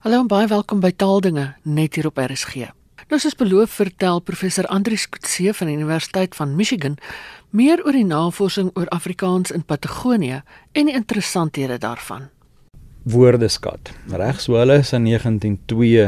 Hallo 0.00 0.22
en 0.22 0.28
baie 0.32 0.46
welkom 0.48 0.78
by 0.80 0.94
Taaldinge 0.96 1.42
net 1.68 1.98
hier 1.98 2.06
op 2.08 2.16
RSG. 2.16 2.70
Nou 3.12 3.18
soos 3.20 3.34
beloof 3.36 3.74
vertel 3.76 4.22
professor 4.24 4.64
Andrius 4.72 5.02
Kutse 5.12 5.52
van 5.58 5.68
die 5.68 5.74
Universiteit 5.76 6.36
van 6.38 6.54
Michigan 6.56 6.94
meer 7.52 7.82
oor 7.84 7.92
die 7.92 8.06
navorsing 8.08 8.70
oor 8.80 8.88
Afrikaans 8.96 9.52
in 9.52 9.60
Patagonië 9.60 10.38
en 10.72 10.88
die 10.88 10.94
interessanthede 10.96 11.76
daarvan. 11.82 12.30
Woordeskat. 13.12 13.90
Reg 14.08 14.40
so 14.40 14.56
hulle 14.56 14.78
is 14.80 14.94
in 14.96 15.04
1902 15.04 16.06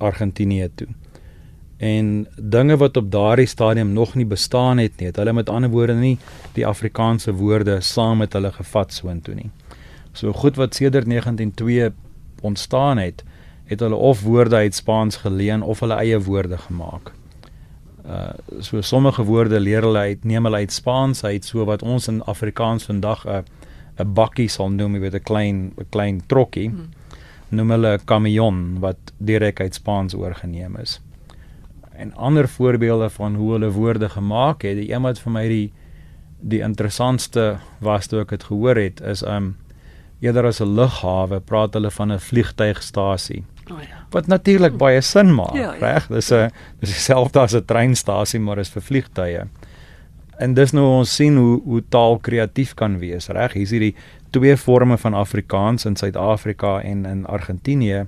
Argentinië 0.00 0.70
toe. 0.74 0.88
En 1.84 2.08
dinge 2.40 2.78
wat 2.80 2.96
op 2.96 3.10
daardie 3.12 3.46
stadium 3.46 3.90
nog 3.92 4.14
nie 4.16 4.26
bestaan 4.30 4.80
het 4.80 4.96
nie, 4.96 5.10
het 5.10 5.20
hulle 5.20 5.36
met 5.36 5.52
ander 5.52 5.68
woorde 5.68 5.98
nie 6.00 6.16
die 6.56 6.64
Afrikaanse 6.66 7.36
woorde 7.36 7.76
saam 7.84 8.24
met 8.24 8.32
hulle 8.32 8.54
gevat 8.56 8.96
soontoe 8.96 9.36
nie. 9.36 9.50
So 10.16 10.32
goed 10.32 10.56
wat 10.56 10.80
sedert 10.80 11.04
1902 11.12 11.92
ontstaan 12.42 12.98
het, 12.98 13.24
het 13.64 13.80
hulle 13.80 13.94
of 13.94 14.22
woorde 14.22 14.56
uit 14.56 14.74
Spaans 14.74 15.16
geleen 15.16 15.62
of 15.62 15.80
hulle 15.80 15.94
eie 15.94 16.20
woorde 16.20 16.58
gemaak. 16.58 17.12
Uh 18.06 18.30
so 18.60 18.80
sommige 18.80 19.22
woorde 19.24 19.60
leer 19.60 19.82
hulle 19.82 19.98
uit 19.98 20.24
neem 20.24 20.44
hulle 20.44 20.56
uit 20.56 20.72
Spaans 20.72 21.24
uit 21.24 21.44
so 21.44 21.64
wat 21.64 21.82
ons 21.82 22.08
in 22.08 22.22
Afrikaans 22.22 22.84
vandag 22.90 23.26
'n 23.26 23.44
'n 23.98 24.12
bakkie 24.14 24.48
sal 24.48 24.70
noem, 24.70 24.94
jy 24.94 25.00
weet 25.00 25.14
'n 25.14 25.22
klein 25.22 25.72
'n 25.76 25.86
klein 25.90 26.22
trokkie. 26.26 26.68
Hmm. 26.68 26.90
Noem 27.48 27.70
hulle 27.70 27.92
'n 27.98 28.04
kamion 28.04 28.80
wat 28.80 29.12
direk 29.18 29.60
uit 29.60 29.74
Spaans 29.74 30.14
oorgeneem 30.14 30.76
is. 30.76 31.00
En 31.92 32.14
ander 32.14 32.48
voorbeelde 32.48 33.10
van 33.10 33.34
hoe 33.34 33.52
hulle 33.52 33.70
woorde 33.70 34.08
gemaak 34.08 34.62
het, 34.62 34.76
die 34.76 34.92
een 34.92 35.02
wat 35.02 35.18
vir 35.18 35.32
my 35.32 35.48
die 35.48 35.72
die 36.42 36.60
interessantste 36.60 37.58
was 37.78 38.06
toe 38.06 38.20
ek 38.20 38.28
dit 38.28 38.44
gehoor 38.44 38.76
het, 38.76 39.00
is 39.00 39.22
um 39.22 39.56
eerder 40.22 40.46
as 40.46 40.60
'n 40.60 40.74
lughawe 40.76 41.40
praat 41.40 41.74
hulle 41.74 41.90
van 41.90 42.12
'n 42.12 42.18
vliegtuigstasie. 42.18 43.42
Oh 43.70 43.78
ja. 43.80 44.04
Wat 44.10 44.26
natuurlik 44.26 44.76
baie 44.76 45.00
sin 45.00 45.34
maak, 45.34 45.54
Ja, 45.54 45.72
ja. 45.74 45.78
reg? 45.80 46.06
Dis 46.08 46.30
'n 46.32 46.50
dis 46.80 46.90
dieselfde 46.90 47.40
as 47.40 47.54
'n 47.54 47.64
treinstasie, 47.64 48.40
maar 48.40 48.58
is 48.58 48.68
vir 48.70 48.82
vliegtye. 48.82 49.46
En 50.38 50.54
dis 50.54 50.72
nou 50.72 50.84
ons 50.98 51.14
sien 51.14 51.36
hoe 51.36 51.60
hoe 51.64 51.82
taal 51.88 52.18
kreatief 52.18 52.74
kan 52.74 52.98
wees, 52.98 53.28
reg? 53.28 53.52
Hier's 53.52 53.70
hierdie 53.70 53.94
twee 54.30 54.56
forme 54.56 54.98
van 54.98 55.14
Afrikaans 55.14 55.84
in 55.84 55.96
Suid-Afrika 55.96 56.80
en 56.82 57.06
in 57.06 57.26
Argentinië 57.26 58.06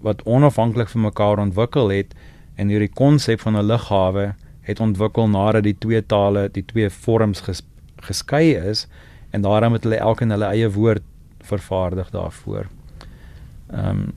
wat 0.00 0.22
onafhanklik 0.24 0.88
van 0.88 1.00
mekaar 1.00 1.38
ontwikkel 1.38 1.88
het 1.88 2.14
en 2.56 2.68
hierdie 2.68 2.92
konsep 2.94 3.40
van 3.40 3.56
'n 3.56 3.66
lughawe 3.66 4.34
het 4.60 4.80
ontwikkel 4.80 5.28
nadat 5.28 5.62
die 5.62 5.76
twee 5.78 6.06
tale, 6.06 6.48
die 6.52 6.64
twee 6.64 6.90
vorms 6.90 7.40
ges, 7.40 7.62
geskei 7.96 8.54
is 8.70 8.86
en 9.30 9.40
daarom 9.42 9.72
het 9.72 9.82
hulle 9.84 9.96
elkeen 9.96 10.30
hulle 10.30 10.44
eie 10.46 10.70
woord 10.70 11.02
vervaardig 11.46 12.10
daarvoor. 12.10 12.66
Ehm 13.70 13.88
um, 13.88 14.14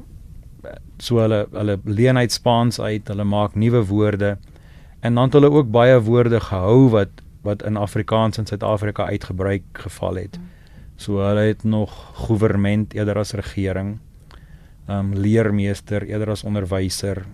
so 0.99 1.21
hulle 1.23 1.47
hulle 1.51 1.77
leen 1.83 2.17
uit 2.17 2.31
Spaans 2.31 2.79
uit, 2.79 3.07
hulle 3.07 3.23
maak 3.23 3.55
nuwe 3.55 3.85
woorde 3.87 4.37
en 4.99 5.15
dan 5.15 5.23
het 5.23 5.33
hulle 5.33 5.51
ook 5.51 5.71
baie 5.71 5.99
woorde 6.03 6.39
gehou 6.39 6.89
wat 6.89 7.23
wat 7.41 7.63
in 7.63 7.77
Afrikaans 7.77 8.37
in 8.37 8.45
Suid-Afrika 8.45 9.05
uitgebruik 9.05 9.63
geval 9.71 10.15
het. 10.15 10.39
So 10.95 11.21
hulle 11.23 11.39
het 11.39 11.63
nog 11.63 12.11
goewerment 12.13 12.93
eerder 12.93 13.17
as 13.17 13.31
regering. 13.31 13.99
Ehm 14.87 14.99
um, 14.99 15.13
leermeester 15.13 16.03
eerder 16.03 16.29
as 16.29 16.43
onderwyser. 16.43 17.25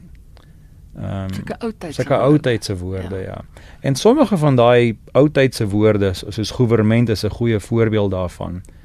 Ehm 0.95 1.23
um, 1.23 1.33
Sulke 1.33 1.59
oudtydse 1.59 2.01
sulke 2.01 2.17
oudtydse 2.17 2.77
woorde 2.77 3.15
ja. 3.15 3.21
ja. 3.21 3.41
En 3.79 3.95
sommige 3.95 4.37
van 4.37 4.55
daai 4.55 4.97
oudtydse 5.11 5.67
woorde 5.67 6.13
soos 6.13 6.51
goewerment 6.51 7.09
is 7.09 7.25
'n 7.25 7.29
goeie 7.29 7.59
voorbeeld 7.59 8.11
daarvan. 8.11 8.53
Ehm 8.53 8.84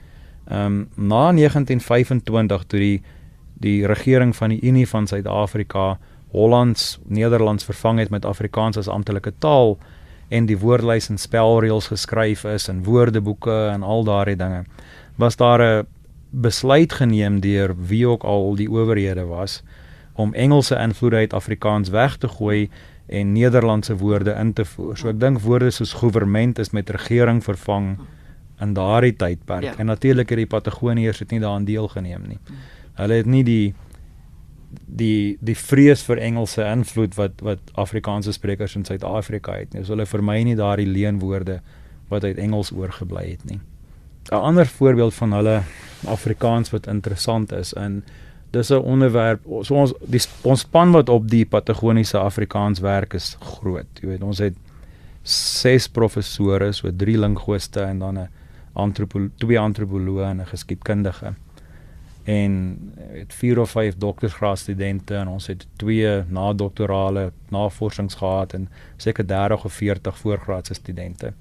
um, 0.50 0.88
na 0.94 1.32
1925 1.32 2.64
toe 2.66 2.80
die 2.80 3.02
die 3.60 3.86
regering 3.86 4.36
van 4.36 4.48
die 4.54 4.60
Unie 4.64 4.88
van 4.88 5.06
Suid-Afrika 5.06 5.98
Hollands 6.32 6.98
Nederlands 7.06 7.64
vervang 7.64 7.98
het 7.98 8.10
met 8.10 8.24
Afrikaans 8.24 8.76
as 8.76 8.88
amptelike 8.88 9.32
taal 9.38 9.78
en 10.28 10.46
die 10.46 10.58
woordlys 10.58 11.10
en 11.10 11.18
spelreëls 11.18 11.90
geskryf 11.90 12.44
is 12.44 12.68
en 12.68 12.84
woordeboeke 12.84 13.56
en 13.72 13.82
al 13.82 14.04
daardie 14.04 14.36
dinge 14.36 14.64
was 15.16 15.36
daar 15.36 15.60
'n 15.62 15.86
besluit 16.30 16.92
geneem 16.92 17.40
deur 17.40 17.74
wie 17.76 18.08
ook 18.08 18.22
al 18.22 18.54
die 18.54 18.70
owerhede 18.70 19.24
was 19.26 19.62
om 20.14 20.34
Engelse 20.34 20.76
invloede 20.76 21.16
uit 21.16 21.32
Afrikaans 21.32 21.88
weg 21.88 22.16
te 22.16 22.28
gooi 22.28 22.70
en 23.06 23.32
Nederlandse 23.32 23.96
woorde 23.96 24.30
in 24.30 24.52
te 24.52 24.64
voer. 24.64 24.96
So 24.96 25.08
ek 25.08 25.20
dink 25.20 25.40
woorde 25.42 25.70
soos 25.70 25.92
goewerment 25.92 26.58
is 26.58 26.70
met 26.70 26.90
regering 26.90 27.42
vervang 27.44 27.98
in 28.60 28.74
daardie 28.74 29.16
tydperk. 29.16 29.62
Ja. 29.62 29.76
En 29.78 29.86
natuurlik 29.86 30.28
het 30.28 30.38
die 30.38 30.46
Patagoniërs 30.46 31.18
het 31.18 31.30
nie 31.30 31.40
daaraan 31.40 31.64
deelgeneem 31.64 32.26
nie. 32.28 32.38
Hulle 32.94 33.14
het 33.22 33.26
nie 33.26 33.44
die 33.44 33.74
die 34.86 35.38
die 35.42 35.56
vrees 35.56 36.02
vir 36.06 36.20
Engelse 36.22 36.62
invloed 36.62 37.16
wat 37.18 37.42
wat 37.42 37.72
Afrikaanse 37.74 38.32
sprekers 38.32 38.76
in 38.78 38.84
Suid-Afrika 38.84 39.56
het 39.58 39.74
nie. 39.74 39.84
So 39.84 39.96
hulle 39.96 40.06
vermy 40.06 40.42
nie 40.46 40.56
daardie 40.58 40.86
leenwoorde 40.86 41.60
wat 42.10 42.24
uit 42.24 42.38
Engels 42.38 42.72
oorgebly 42.72 43.30
het 43.30 43.44
nie. 43.44 43.60
'n 44.30 44.34
Ander 44.34 44.66
voorbeeld 44.66 45.14
van 45.14 45.32
hulle 45.32 45.62
Afrikaans 46.06 46.70
wat 46.70 46.86
interessant 46.86 47.52
is 47.52 47.72
in 47.72 48.02
dis 48.50 48.70
'n 48.70 48.82
onderwerp 48.82 49.40
so 49.62 49.74
ons 49.74 49.92
die 50.06 50.20
ons 50.42 50.60
span 50.60 50.92
wat 50.92 51.08
op 51.08 51.28
die 51.28 51.46
Patagoniese 51.46 52.18
Afrikaans 52.18 52.80
werk 52.80 53.14
is 53.14 53.36
groot. 53.40 53.86
Jy 54.00 54.08
weet 54.08 54.22
ons 54.22 54.38
het 54.38 54.54
ses 55.22 55.88
professore, 55.88 56.72
so 56.72 56.90
drie 56.96 57.18
linguiste 57.18 57.80
en 57.80 57.98
dan 57.98 58.18
'n 58.18 58.28
antropo 58.72 59.28
twee 59.36 59.58
antropoloë 59.58 60.24
en 60.24 60.40
'n 60.40 60.46
geskiedkundige 60.46 61.34
en 62.24 62.78
het 63.12 63.34
vier 63.34 63.58
of 63.58 63.70
vyf 63.70 63.96
doktorsgraadstudente 63.96 65.14
en 65.14 65.28
ons 65.28 65.46
het 65.46 65.66
twee 65.76 66.22
nadoktorale 66.28 67.32
navorsings 67.48 68.14
gehad 68.14 68.52
en 68.52 68.68
seker 68.96 69.26
30 69.26 69.64
of 69.64 69.72
40 69.72 70.18
voorgraadse 70.18 70.74
studente. 70.74 71.32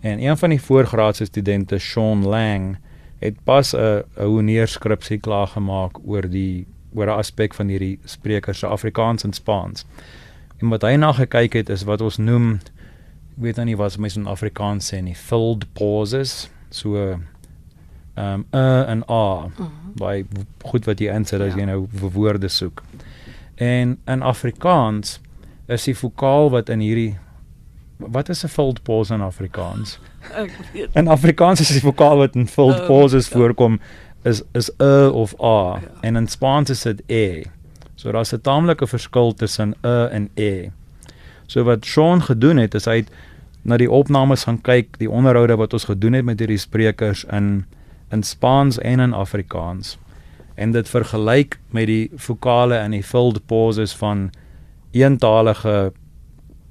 En 0.00 0.22
een 0.22 0.36
van 0.36 0.48
die 0.48 0.62
voorgraadse 0.62 1.24
studente, 1.24 1.78
Sean 1.78 2.24
Lang, 2.24 2.76
het 3.18 3.34
pas 3.44 3.74
'n 3.74 4.04
honeerskripsie 4.14 5.18
klaar 5.18 5.46
gemaak 5.46 5.98
oor 6.06 6.28
die 6.28 6.66
oor 6.94 7.06
'n 7.06 7.18
aspek 7.18 7.54
van 7.54 7.68
hierdie 7.68 7.98
sprekers 8.04 8.58
se 8.58 8.66
Afrikaans 8.66 9.24
en 9.24 9.32
Spaans. 9.32 9.84
En 10.56 10.68
wat 10.68 10.82
hy 10.82 10.94
na 10.94 11.12
gekyk 11.12 11.52
het 11.52 11.68
is 11.68 11.82
wat 11.82 12.00
ons 12.00 12.16
noem 12.16 12.58
weet 13.34 13.56
nou 13.56 13.66
nie 13.66 13.76
wat 13.76 13.98
mense 13.98 14.18
in 14.18 14.26
Afrikaans 14.26 14.94
sê 14.94 15.00
nie, 15.02 15.14
filled 15.14 15.72
pauses, 15.72 16.50
so 16.70 16.96
ehm 16.96 17.20
um, 18.16 18.44
'n 18.52 18.84
en 18.88 19.02
a 19.10 19.46
Mhm. 19.46 19.68
baie 19.96 20.24
goed 20.64 20.84
wat 20.84 20.98
jy 21.00 21.14
insit 21.14 21.40
as 21.40 21.52
Ja. 21.54 21.58
jy 21.60 21.64
nou 21.66 21.86
vir 21.94 22.10
woorde 22.10 22.48
soek. 22.48 22.82
En 23.56 23.98
in 24.06 24.22
Afrikaans 24.22 25.20
is 25.68 25.84
die 25.84 25.94
vokaal 25.96 26.50
wat 26.50 26.68
in 26.68 26.80
hierdie 26.80 27.16
wat 27.98 28.28
is 28.28 28.44
'n 28.44 28.48
filled 28.48 28.82
pause 28.82 29.14
in 29.14 29.20
Afrikaans? 29.20 29.98
Ek 30.34 30.50
weet. 30.72 30.88
In 30.94 31.08
Afrikaans 31.08 31.60
is 31.60 31.68
die 31.68 31.80
vokaal 31.80 32.16
wat 32.16 32.34
in 32.34 32.46
filled 32.46 32.80
Oh, 32.80 32.86
pauses 32.86 33.28
ja. 33.28 33.36
voorkom 33.38 33.80
is 34.24 34.42
is 34.54 34.70
'n 34.78 35.10
of 35.12 35.34
a 35.40 35.78
Ja. 35.80 35.80
en 36.00 36.16
in 36.16 36.26
Spaans 36.28 36.70
is 36.70 36.82
dit 36.82 37.02
e. 37.08 37.44
So 37.94 38.12
daar's 38.12 38.32
'n 38.32 38.40
taamlike 38.40 38.86
verskil 38.86 39.34
tussen 39.34 39.74
'n 39.82 40.08
en 40.10 40.30
e. 40.36 40.70
So 41.46 41.64
wat 41.64 41.84
Sean 41.84 42.22
gedoen 42.22 42.56
het 42.56 42.74
is 42.74 42.84
hy 42.84 42.96
het 42.96 43.10
na 43.62 43.76
die 43.76 43.90
opnames 43.90 44.44
gaan 44.44 44.60
kyk, 44.62 44.98
die 44.98 45.10
onderhoude 45.10 45.56
wat 45.56 45.72
ons 45.72 45.84
gedoen 45.84 46.12
het 46.12 46.24
met 46.24 46.40
hierdie 46.40 46.60
sprekers 46.60 47.24
in 47.24 47.64
in 48.08 48.22
Spaans 48.22 48.78
en 48.78 49.00
in 49.04 49.12
Afrikaans 49.12 49.98
en 50.58 50.72
dit 50.72 50.88
vergelyk 50.88 51.58
met 51.70 51.86
die 51.86 52.10
vokale 52.16 52.78
en 52.80 52.94
die 52.96 53.02
filled 53.02 53.44
pauses 53.46 53.92
van 53.96 54.30
eentalige 54.96 55.92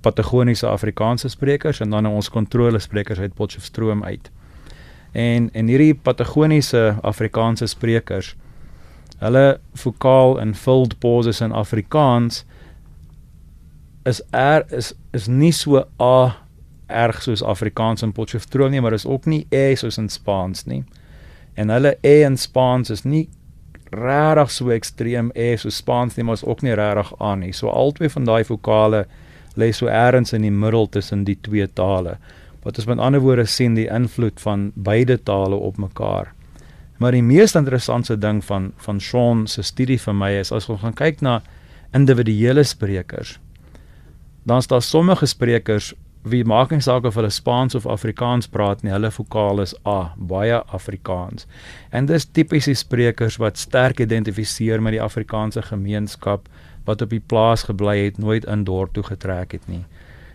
Patagoniese 0.01 0.67
Afrikaanse 0.67 1.29
sprekers 1.29 1.79
en 1.79 1.93
dan 1.93 2.03
nou 2.03 2.15
ons 2.15 2.29
kontrolesprekers 2.29 3.19
uit 3.19 3.33
Potchefstroom 3.33 4.03
uit. 4.03 4.31
En 5.11 5.49
en 5.53 5.71
hierdie 5.71 5.93
Patagoniese 5.95 6.97
Afrikaanse 7.01 7.67
sprekers 7.67 8.35
hulle 9.23 9.59
vokaal 9.73 10.39
en 10.39 10.55
filled 10.55 10.99
pauses 10.99 11.41
in 11.41 11.51
Afrikaans 11.51 12.43
is 14.05 14.22
er 14.31 14.66
is 14.72 14.93
is 15.11 15.28
nie 15.28 15.51
so 15.51 15.85
a 16.01 16.47
erg 16.87 17.22
soos 17.22 17.43
Afrikaans 17.43 18.03
in 18.03 18.11
Potchefstroom 18.11 18.72
nie, 18.72 18.81
maar 18.81 18.93
is 18.93 19.05
ook 19.05 19.25
nie 19.25 19.45
e 19.51 19.75
soos 19.75 19.97
in 19.97 20.09
Spaans 20.09 20.66
nie. 20.66 20.84
En 21.55 21.69
hulle 21.69 21.97
e 22.01 22.22
in 22.23 22.37
Spaans 22.37 22.89
is 22.89 23.03
nie 23.03 23.28
regtig 23.91 24.51
so 24.51 24.72
ekstreem 24.73 25.31
e 25.35 25.55
soos 25.57 25.78
Spaans 25.78 26.17
nie, 26.17 26.23
maar 26.23 26.39
is 26.39 26.45
ook 26.45 26.61
nie 26.61 26.75
regtig 26.75 27.13
a 27.22 27.35
nie. 27.35 27.53
So 27.53 27.69
albei 27.69 28.09
van 28.09 28.25
daai 28.25 28.43
vokale 28.47 29.05
lê 29.57 29.72
so 29.73 29.87
eers 29.87 30.34
in 30.34 30.45
die 30.45 30.53
middel 30.53 30.87
tussen 30.87 31.23
die 31.25 31.37
twee 31.41 31.67
tale. 31.67 32.17
Wat 32.63 32.78
ons 32.78 32.87
met 32.87 32.99
ander 32.99 33.22
woorde 33.23 33.45
sien 33.45 33.75
die 33.75 33.87
invloed 33.90 34.41
van 34.43 34.72
beide 34.75 35.17
tale 35.23 35.55
op 35.55 35.78
mekaar. 35.78 36.33
Maar 36.97 37.13
die 37.13 37.23
mees 37.23 37.55
interessante 37.55 38.17
ding 38.17 38.43
van 38.45 38.72
van 38.78 38.99
Sean 38.99 39.47
se 39.47 39.63
studie 39.63 39.99
vir 40.01 40.16
my 40.16 40.31
is 40.40 40.51
as 40.51 40.69
ons 40.69 40.81
gaan 40.81 40.97
kyk 40.97 41.22
na 41.22 41.41
individuele 41.93 42.63
sprekers. 42.63 43.37
Dan 44.43 44.57
is 44.57 44.67
daar 44.67 44.81
sommige 44.81 45.25
sprekers 45.25 45.93
wie 46.29 46.44
maak 46.44 46.72
nie 46.72 46.82
saak 46.82 47.06
of 47.06 47.16
hulle 47.16 47.29
Spaans 47.29 47.76
of 47.76 47.85
Afrikaans 47.85 48.47
praat 48.47 48.84
nie, 48.84 48.91
hulle 48.91 49.12
vokaal 49.12 49.62
is 49.64 49.76
A, 49.88 50.14
baie 50.18 50.62
Afrikaans. 50.78 51.47
En 51.91 52.06
dis 52.06 52.26
tipies 52.26 52.70
die 52.70 52.76
sprekers 52.76 53.38
wat 53.41 53.58
sterk 53.58 54.00
identifiseer 54.00 54.82
met 54.82 54.97
die 54.97 55.03
Afrikaanse 55.03 55.62
gemeenskap 55.62 56.47
wat 56.88 57.02
op 57.02 57.09
die 57.09 57.24
plaas 57.24 57.64
gebly 57.68 57.97
het, 58.06 58.18
nooit 58.18 58.46
in 58.46 58.64
dorp 58.64 58.94
toe 58.94 59.03
getrek 59.03 59.52
het 59.58 59.68
nie. 59.68 59.84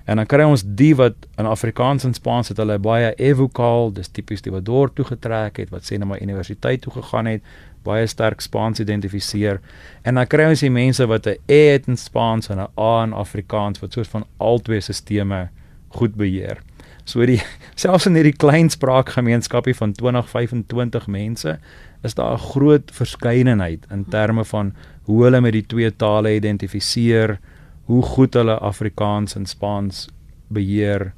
En 0.04 0.18
dan 0.18 0.26
kry 0.26 0.42
ons 0.42 0.64
die 0.66 0.92
wat 0.98 1.14
in 1.38 1.46
Afrikaans 1.46 2.04
en 2.04 2.14
Spaans 2.14 2.50
het 2.50 2.58
hulle 2.58 2.78
baie 2.82 3.12
evokaal, 3.14 3.92
dis 3.94 4.10
tipies 4.10 4.42
die 4.42 4.52
wat 4.52 4.66
dorp 4.66 4.96
toe 4.98 5.06
getrek 5.06 5.62
het, 5.62 5.70
wat 5.70 5.86
sê 5.86 5.98
net 5.98 6.10
maar 6.10 6.22
universiteit 6.22 6.82
toe 6.82 6.92
gegaan 6.96 7.30
het, 7.30 7.46
baie 7.86 8.06
sterk 8.06 8.42
Spaans 8.42 8.82
identifiseer. 8.82 9.60
En 10.02 10.18
dan 10.18 10.26
kry 10.26 10.48
ons 10.50 10.62
die 10.62 10.70
mense 10.70 11.06
wat 11.06 11.26
'n 11.26 11.38
E 11.46 11.72
het 11.72 11.88
in 11.88 11.96
Spaans 11.96 12.50
en 12.50 12.58
'n 12.58 12.70
A 12.78 13.04
in 13.04 13.12
Afrikaans 13.12 13.80
wat 13.80 13.92
soos 13.92 14.08
van 14.08 14.26
albei 14.38 14.80
stelsels 14.80 15.61
goed 15.98 16.14
beheer. 16.14 16.62
So 17.04 17.26
die 17.26 17.40
selfs 17.82 18.06
in 18.06 18.18
hierdie 18.18 18.36
klein 18.36 18.70
spraakgemeenskapie 18.70 19.74
van 19.78 19.92
20, 19.92 20.28
25 20.28 21.06
mense 21.06 21.58
is 22.02 22.14
daar 22.14 22.34
'n 22.34 22.46
groot 22.52 22.90
verskeidenheid 22.90 23.86
in 23.90 24.04
terme 24.04 24.44
van 24.44 24.74
hoe 25.02 25.24
hulle 25.24 25.40
met 25.40 25.52
die 25.52 25.66
twee 25.66 25.96
tale 25.96 26.34
identifiseer, 26.34 27.38
hoe 27.84 28.02
goed 28.02 28.34
hulle 28.34 28.58
Afrikaans 28.58 29.34
en 29.34 29.46
Spaans 29.46 30.08
beheer. 30.48 31.12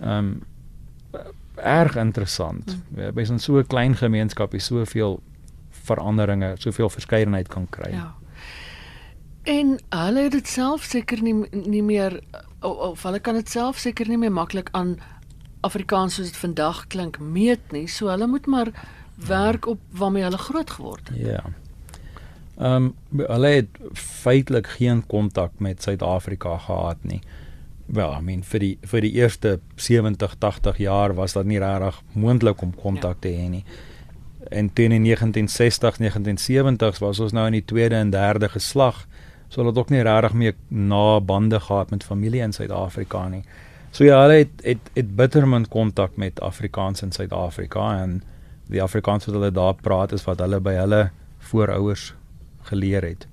Um 0.00 0.42
erg 1.56 1.96
interessant. 1.96 2.76
Mm. 2.94 3.14
By 3.14 3.24
so 3.24 3.58
'n 3.58 3.66
klein 3.66 3.96
gemeenskap 3.96 4.54
is 4.54 4.64
soveel 4.64 5.20
veranderinge, 5.70 6.54
soveel 6.58 6.90
verskeidenheid 6.90 7.48
kan 7.48 7.66
kry. 7.70 7.90
Ja. 7.90 8.14
En 9.42 9.78
hulle 9.88 10.22
het 10.22 10.32
dit 10.32 10.48
self 10.48 10.82
seker 10.82 11.22
nie 11.22 11.34
nie 11.50 11.82
meer 11.82 12.20
of, 12.60 12.76
of 12.76 13.02
hulle 13.02 13.20
kan 13.20 13.34
dit 13.34 13.50
self 13.50 13.78
seker 13.78 14.08
nie 14.08 14.18
meer 14.18 14.32
maklik 14.32 14.68
aan 14.72 14.96
Afrikaans 15.66 16.14
soos 16.14 16.30
dit 16.30 16.38
vandag 16.38 16.86
klink 16.92 17.18
meet 17.18 17.72
nie. 17.74 17.86
So 17.90 18.10
hulle 18.12 18.26
moet 18.30 18.46
maar 18.46 18.72
werk 19.26 19.66
op 19.66 19.80
waarmee 19.90 20.22
hulle 20.22 20.38
groot 20.38 20.70
geword 20.70 21.08
het. 21.08 21.18
Ja. 21.18 21.44
Ehm 22.56 22.92
um, 22.92 22.94
hulle 23.16 23.46
het 23.46 23.80
feitelik 23.92 24.66
geen 24.66 25.06
kontak 25.06 25.58
met 25.58 25.82
Suid-Afrika 25.82 26.56
gehad 26.58 27.02
nie. 27.04 27.20
Wel, 27.86 28.12
I 28.12 28.20
mean 28.20 28.42
vir 28.42 28.60
die 28.60 28.78
vir 28.82 29.00
die 29.00 29.12
eerste 29.12 29.60
70, 29.74 30.38
80 30.38 30.78
jaar 30.78 31.14
was 31.14 31.32
dit 31.32 31.46
nie 31.46 31.58
regtig 31.58 32.00
moontlik 32.12 32.62
om 32.62 32.74
kontak 32.74 33.20
ja. 33.20 33.28
te 33.28 33.28
hê 33.28 33.48
nie. 33.48 33.64
En 34.48 34.72
teen 34.72 34.92
in 34.92 35.04
1960, 35.04 35.98
1970s 36.00 36.98
was 36.98 37.20
ons 37.20 37.32
nou 37.32 37.46
in 37.46 37.58
die 37.58 37.64
tweede 37.64 37.94
en 37.94 38.10
derde 38.10 38.48
geslag, 38.48 39.06
so 39.48 39.60
hulle 39.60 39.72
het 39.72 39.78
ook 39.78 39.90
nie 39.94 40.02
regtig 40.02 40.32
meer 40.32 40.54
na 40.68 41.20
bande 41.20 41.60
gehad 41.60 41.90
met 41.90 42.04
familie 42.04 42.42
in 42.42 42.52
Suid-Afrika 42.52 43.28
nie. 43.28 43.42
So 43.90 44.04
ja, 44.04 44.20
hulle 44.22 44.42
het 44.42 44.64
het, 44.64 44.90
het 44.94 45.16
bittermin 45.16 45.68
kontak 45.68 46.16
met 46.16 46.40
Afrikaans 46.40 47.02
in 47.02 47.12
Suid-Afrika 47.12 48.02
en 48.02 48.22
die 48.68 48.82
Afrikaans 48.82 49.26
wat 49.26 49.34
hulle 49.34 49.50
daar 49.54 49.74
praat 49.74 50.12
is 50.12 50.24
wat 50.26 50.42
hulle 50.42 50.60
by 50.60 50.74
hulle 50.76 51.10
voorouers 51.50 52.12
geleer 52.70 53.06
het. 53.06 53.28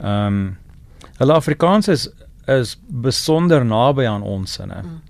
Ehm 0.00 0.26
um, 0.26 0.42
hulle 1.18 1.34
Afrikaans 1.34 1.88
is 1.88 2.08
is 2.50 2.76
besonder 2.86 3.64
naby 3.64 4.06
aan 4.06 4.22
ons 4.22 4.52
sinne. 4.52 4.82
Mm. 4.82 5.00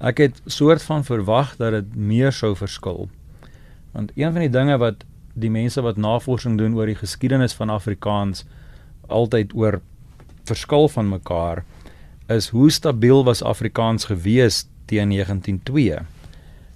Ek 0.00 0.18
het 0.18 0.40
soort 0.46 0.82
van 0.82 1.04
verwag 1.04 1.56
dat 1.56 1.72
dit 1.72 1.96
meer 1.96 2.32
sou 2.32 2.56
verskil. 2.56 3.08
Want 3.92 4.12
een 4.14 4.32
van 4.32 4.40
die 4.40 4.50
dinge 4.50 4.78
wat 4.78 5.04
die 5.34 5.50
mense 5.50 5.82
wat 5.82 5.96
navorsing 5.96 6.58
doen 6.58 6.74
oor 6.74 6.86
die 6.86 6.98
geskiedenis 6.98 7.54
van 7.54 7.70
Afrikaans 7.70 8.44
altyd 9.12 9.54
oor 9.54 9.80
verskil 10.48 10.88
van 10.88 11.08
mekaar 11.08 11.62
is 12.32 12.48
hoe 12.48 12.70
stabiel 12.70 13.24
was 13.24 13.42
Afrikaans 13.42 14.08
gewees 14.10 14.64
teen 14.90 15.12
1902. 15.14 16.00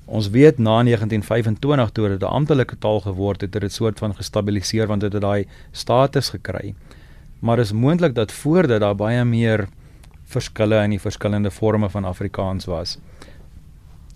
Ons 0.06 0.28
weet 0.30 0.58
na 0.58 0.82
1925 0.82 1.90
toe 1.90 2.08
dit 2.08 2.22
'n 2.22 2.34
amptelike 2.38 2.76
taal 2.78 3.00
geword 3.00 3.40
het, 3.40 3.54
het 3.54 3.62
dit 3.62 3.72
soort 3.72 3.98
van 3.98 4.14
gestabiliseer 4.14 4.86
want 4.86 5.00
dit 5.00 5.12
het 5.12 5.22
daai 5.22 5.46
status 5.72 6.28
gekry. 6.30 6.74
Maar 7.38 7.58
is 7.58 7.72
moontlik 7.72 8.14
dat 8.14 8.32
voor 8.32 8.66
dit 8.66 8.80
daar 8.80 8.94
baie 8.94 9.24
meer 9.24 9.68
verskille 10.24 10.82
in 10.82 10.90
die 10.90 11.00
verskillende 11.00 11.50
forme 11.50 11.90
van 11.90 12.04
Afrikaans 12.04 12.64
was. 12.64 12.98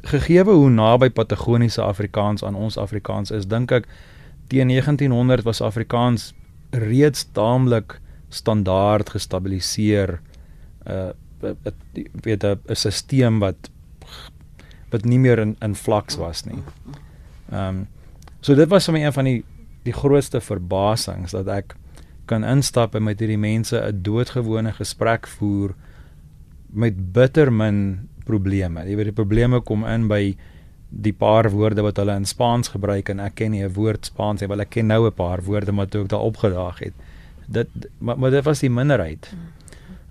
Gegee 0.02 0.44
hoe 0.44 0.70
naby 0.70 1.10
Patagoniese 1.10 1.82
Afrikaans 1.82 2.44
aan 2.44 2.54
ons 2.54 2.76
Afrikaans 2.76 3.30
is, 3.30 3.46
dink 3.46 3.70
ek 3.70 3.86
teen 4.48 4.68
1900 4.68 5.42
was 5.42 5.60
Afrikaans 5.60 6.34
reeds 6.70 7.26
taamlik 7.32 8.00
standaard 8.30 9.10
gestabiliseer. 9.10 10.20
Uh 10.86 11.10
weet 12.22 12.44
'n 12.44 12.58
stelsel 12.74 13.38
wat 13.38 13.70
wat 14.90 15.04
nie 15.04 15.18
meer 15.18 15.38
in 15.38 15.56
in 15.60 15.74
vlaks 15.74 16.16
was 16.16 16.44
nie. 16.44 16.62
Ehm 17.50 17.68
um, 17.68 17.86
so 18.40 18.54
dit 18.54 18.68
was 18.68 18.84
vir 18.84 18.92
my 18.92 19.04
een 19.04 19.12
van 19.12 19.24
die 19.24 19.44
die 19.84 19.92
grootste 19.92 20.40
verbasings 20.40 21.32
dat 21.32 21.48
ek 21.48 21.76
kan 22.30 22.44
instap 22.44 22.94
en 22.94 23.02
met 23.02 23.20
hierdie 23.20 23.40
mense 23.40 23.76
'n 23.76 24.02
doodgewone 24.02 24.72
gesprek 24.72 25.26
voer 25.26 25.74
met 26.72 27.12
bitter 27.12 27.52
min 27.52 28.08
probleme. 28.24 28.84
Jy 28.86 28.96
weet 28.96 29.10
die 29.10 29.22
probleme 29.22 29.60
kom 29.60 29.84
in 29.84 30.08
by 30.08 30.36
die 30.90 31.12
paar 31.12 31.50
woorde 31.50 31.82
wat 31.82 31.96
hulle 31.96 32.16
in 32.18 32.26
Spaans 32.26 32.68
gebruik 32.68 33.08
en 33.08 33.20
ek 33.20 33.34
ken 33.34 33.50
nie 33.50 33.64
'n 33.64 33.72
woord 33.72 34.06
Spaans 34.06 34.40
nie, 34.40 34.48
wel 34.48 34.60
ek 34.60 34.70
ken 34.70 34.86
nou 34.86 35.06
'n 35.06 35.12
paar 35.12 35.42
woorde 35.42 35.72
wat 35.72 35.94
ook 35.96 36.08
daar 36.08 36.20
opgedaag 36.20 36.78
het. 36.78 36.94
Dit 37.50 37.68
maar, 37.98 38.18
maar 38.18 38.30
dit 38.30 38.44
was 38.44 38.62
die 38.62 38.70
minderheid. 38.70 39.32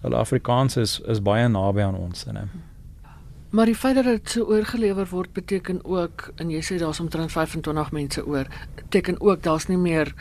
Hulle 0.03 0.15
Afrikaans 0.19 0.77
is 0.77 1.00
is 1.07 1.21
baie 1.24 1.47
naby 1.47 1.81
aan 1.86 1.95
ons 1.95 2.25
inne. 2.27 2.47
Maar 3.50 3.65
die 3.65 3.75
feit 3.75 3.95
dat 3.97 4.06
dit 4.06 4.30
so 4.30 4.45
oorgelewer 4.45 5.07
word 5.09 5.33
beteken 5.33 5.80
ook 5.86 6.27
en 6.38 6.51
jy 6.53 6.62
sê 6.62 6.77
daar's 6.77 7.00
omtrent 7.01 7.31
25 7.31 7.91
mense 7.91 8.25
oor, 8.25 8.45
beteken 8.75 9.18
ook 9.21 9.41
daar's 9.44 9.65
nie 9.68 9.77
meer 9.77 10.13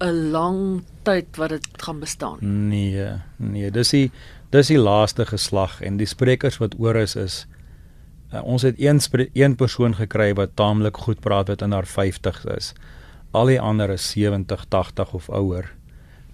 'n 0.00 0.30
lang 0.30 0.82
tyd 1.02 1.36
wat 1.36 1.48
dit 1.48 1.68
gaan 1.76 2.00
bestaan. 2.00 2.38
Nee, 2.68 3.06
nee, 3.36 3.70
dis 3.70 3.90
die 3.90 4.10
dis 4.50 4.66
die 4.66 4.78
laaste 4.78 5.26
geslag 5.26 5.80
en 5.80 5.96
die 5.96 6.06
sprekers 6.06 6.58
wat 6.58 6.74
oor 6.78 6.96
is 6.96 7.16
is 7.16 7.46
uh, 8.32 8.42
ons 8.44 8.62
het 8.62 8.74
een 8.78 9.00
een 9.32 9.56
persoon 9.56 9.94
gekry 9.94 10.34
wat 10.34 10.56
taamlik 10.56 10.96
goed 10.96 11.20
praat 11.20 11.48
wat 11.48 11.62
in 11.62 11.72
haar 11.72 11.86
50's 11.86 12.44
is. 12.44 12.72
Al 13.30 13.46
die 13.46 13.60
ander 13.60 13.90
is 13.90 14.10
70, 14.10 14.64
80 14.68 15.14
of 15.14 15.28
ouer. 15.30 15.74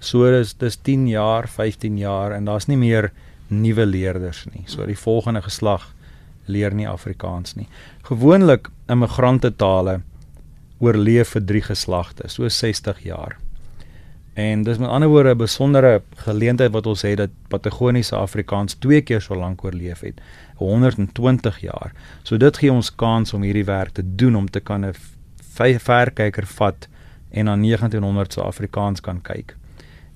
So 0.01 0.31
dis 0.33 0.55
dis 0.55 0.77
10 0.77 1.09
jaar, 1.09 1.49
15 1.49 1.99
jaar 1.99 2.33
en 2.33 2.45
daar's 2.45 2.67
nie 2.67 2.79
meer 2.81 3.11
nuwe 3.49 3.87
leerders 3.87 4.47
nie. 4.55 4.65
So 4.67 4.87
die 4.87 4.99
volgende 4.99 5.43
geslag 5.43 5.91
leer 6.51 6.75
nie 6.75 6.89
Afrikaans 6.89 7.57
nie. 7.57 7.69
Gewoonlik 8.09 8.71
immigrante 8.91 9.51
tale 9.51 10.01
oorleef 10.81 11.35
vir 11.37 11.45
3 11.45 11.63
geslagte, 11.69 12.29
so 12.29 12.49
60 12.49 13.03
jaar. 13.05 13.37
En 14.41 14.63
dis 14.65 14.79
met 14.79 14.89
ander 14.89 15.09
woorde 15.09 15.35
'n 15.35 15.39
besondere 15.39 16.03
geleentheid 16.17 16.73
wat 16.73 16.87
ons 16.87 17.03
het 17.03 17.17
dat 17.17 17.31
Patagoniese 17.49 18.17
Afrikaans 18.17 18.75
twee 18.75 19.03
keer 19.03 19.21
so 19.21 19.35
lank 19.35 19.65
oorleef 19.65 20.01
het, 20.01 20.21
120 20.57 21.61
jaar. 21.61 21.93
So 22.23 22.37
dit 22.37 22.57
gee 22.57 22.73
ons 22.73 22.95
kans 22.95 23.35
om 23.35 23.43
hierdie 23.43 23.65
werk 23.65 23.93
te 23.93 24.03
doen 24.17 24.37
om 24.37 24.51
te 24.51 24.61
kan 24.61 24.85
'n 24.85 24.95
verkyker 25.55 26.47
vat 26.47 26.89
en 27.31 27.45
na 27.45 27.57
1900 27.57 28.33
se 28.33 28.43
Afrikaans 28.43 29.01
kan 29.01 29.21
kyk. 29.23 29.57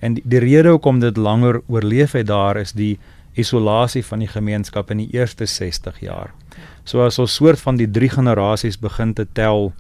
En 0.05 0.19
die, 0.19 0.23
die 0.29 0.43
rede 0.43 0.75
hoekom 0.75 1.01
dit 1.01 1.17
langer 1.17 1.63
oorleef 1.67 2.13
het 2.13 2.29
daar 2.29 2.61
is 2.61 2.75
die 2.77 2.99
isolasie 3.41 4.05
van 4.05 4.21
die 4.23 4.29
gemeenskap 4.29 4.91
in 4.93 5.01
die 5.03 5.09
eerste 5.17 5.47
60 5.49 6.03
jaar. 6.05 6.35
So 6.85 7.03
as 7.03 7.19
ons 7.19 7.35
soort 7.35 7.63
van 7.65 7.81
die 7.81 7.89
drie 7.91 8.11
generasies 8.13 8.77
begin 8.79 9.15
te 9.17 9.27
tel 9.33 9.73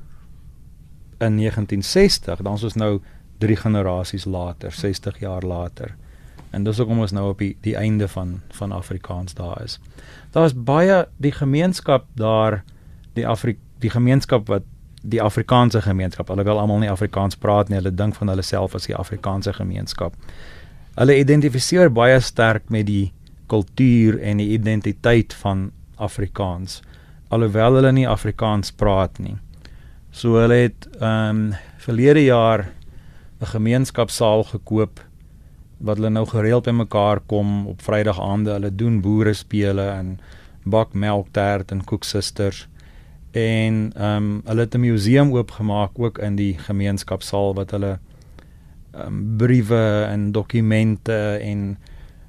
in 1.20 1.36
1960, 1.38 2.40
dan 2.42 2.56
is 2.58 2.64
ons 2.70 2.78
nou 2.80 2.94
drie 3.38 3.56
generasies 3.56 4.24
later, 4.24 4.72
60 4.72 5.20
jaar 5.20 5.44
later. 5.46 5.94
En 6.54 6.64
dis 6.64 6.78
hoekom 6.78 7.02
ons 7.04 7.12
nou 7.12 7.28
op 7.32 7.42
die 7.42 7.54
die 7.62 7.76
einde 7.76 8.08
van 8.08 8.40
van 8.58 8.72
Afrikaans 8.72 9.34
daar 9.34 9.60
is. 9.62 9.78
Daar's 10.32 10.54
baie 10.54 11.04
die 11.18 11.32
gemeenskap 11.34 12.06
daar 12.18 12.62
die 13.14 13.26
Afri 13.26 13.58
die 13.82 13.90
gemeenskap 13.90 14.48
wat 14.48 14.64
die 15.04 15.20
Afrikaanse 15.22 15.82
gemeenskap, 15.84 16.30
alhoewel 16.30 16.58
almal 16.58 16.80
nie 16.80 16.90
Afrikaans 16.90 17.36
praat 17.36 17.68
nie, 17.68 17.76
hulle 17.76 17.92
dink 17.92 18.16
van 18.16 18.32
hulle 18.32 18.42
self 18.42 18.74
as 18.74 18.88
die 18.88 18.96
Afrikaanse 18.96 19.52
gemeenskap. 19.52 20.16
Hulle 20.96 21.18
identifiseer 21.20 21.92
baie 21.92 22.20
sterk 22.20 22.70
met 22.70 22.86
die 22.88 23.12
kultuur 23.52 24.16
en 24.22 24.40
die 24.40 24.48
identiteit 24.56 25.34
van 25.42 25.70
Afrikaans 25.96 26.80
alhoewel 27.34 27.80
hulle 27.80 27.92
nie 27.92 28.06
Afrikaans 28.08 28.72
praat 28.72 29.18
nie. 29.18 29.36
So 30.14 30.38
hulle 30.42 30.66
het 30.66 30.88
ehm 31.00 31.30
um, 31.30 31.54
verlede 31.84 32.22
jaar 32.24 32.70
'n 33.40 33.46
gemeenskapsaal 33.46 34.44
gekoop 34.44 35.00
wat 35.78 35.96
hulle 35.96 36.10
nou 36.10 36.26
gereeld 36.26 36.64
bymekaar 36.64 37.20
kom 37.26 37.66
op 37.66 37.82
Vrydag 37.82 38.20
aande. 38.20 38.50
Hulle 38.50 38.70
doen 38.74 39.00
boere 39.00 39.34
spele 39.34 39.88
en 39.88 40.20
bak 40.64 40.94
melktert 40.94 41.70
en 41.70 41.84
koeksusters. 41.84 42.68
En 43.34 43.92
ehm 43.96 44.16
um, 44.16 44.40
hulle 44.44 44.60
het 44.60 44.74
'n 44.74 44.80
museum 44.80 45.32
oopgemaak 45.32 45.98
ook 45.98 46.18
in 46.18 46.36
die 46.36 46.58
gemeenskapsaal 46.58 47.54
wat 47.54 47.70
hulle 47.70 47.98
ehm 48.94 49.06
um, 49.06 49.36
briewe 49.36 50.06
en 50.08 50.32
dokumente 50.32 51.38
en 51.42 51.76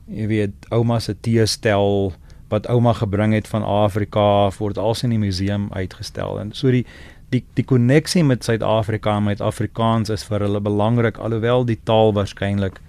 jy 0.05 0.27
weet 0.27 0.53
ouma 0.69 0.99
se 0.99 1.15
teestel 1.19 2.13
wat 2.47 2.67
ouma 2.67 2.93
gebring 2.93 3.33
het 3.33 3.47
van 3.47 3.63
Afrika 3.63 4.49
word 4.57 4.77
als 4.77 5.03
in 5.03 5.09
die 5.09 5.19
museum 5.19 5.67
uitgestel 5.73 6.39
en 6.39 6.53
so 6.53 6.71
die 6.71 6.85
die 7.29 7.43
die 7.53 7.65
koneksie 7.65 8.23
met 8.23 8.43
Suid-Afrika 8.43 9.17
en 9.17 9.23
met 9.23 9.41
Afrikaans 9.41 10.09
is 10.09 10.23
vir 10.23 10.45
hulle 10.45 10.61
belangrik 10.61 11.17
alhoewel 11.17 11.65
die 11.65 11.79
taal 11.83 12.13
waarskynlik 12.13 12.81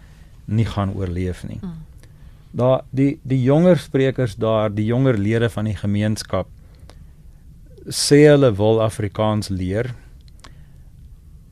nie 0.44 0.66
gaan 0.66 0.92
oorleef 0.94 1.44
nie. 1.48 1.58
Mm. 1.62 1.72
Daar 2.50 2.84
die 2.90 3.18
die 3.22 3.42
jonger 3.42 3.78
sprekers 3.78 4.36
daar, 4.36 4.74
die 4.74 4.84
jonger 4.84 5.18
lede 5.18 5.50
van 5.50 5.64
die 5.64 5.76
gemeenskap 5.76 6.46
sê 7.88 8.26
hulle 8.26 8.52
wil 8.58 8.82
Afrikaans 8.82 9.48
leer. 9.48 9.92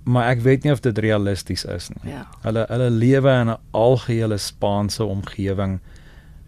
Maar 0.04 0.34
ek 0.34 0.42
weet 0.44 0.64
nie 0.64 0.72
of 0.72 0.82
dit 0.84 0.98
realisties 0.98 1.64
is 1.64 1.88
nie. 1.94 2.12
Ja. 2.12 2.26
Hulle 2.44 2.66
hulle 2.68 2.90
lewe 2.90 3.32
in 3.40 3.50
'n 3.50 3.58
algehele 3.70 4.38
Spaanse 4.38 5.04
omgewing. 5.04 5.80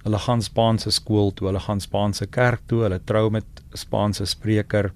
Hulle 0.05 0.19
gaan 0.19 0.43
Spaanse 0.43 0.91
skool 0.91 1.33
toe, 1.35 1.49
hulle 1.49 1.61
gaan 1.61 1.81
Spaanse 1.81 2.27
kerk 2.27 2.61
toe, 2.67 2.83
hulle 2.83 3.01
trou 3.05 3.31
met 3.31 3.45
Spaanse 3.73 4.25
spreker 4.25 4.93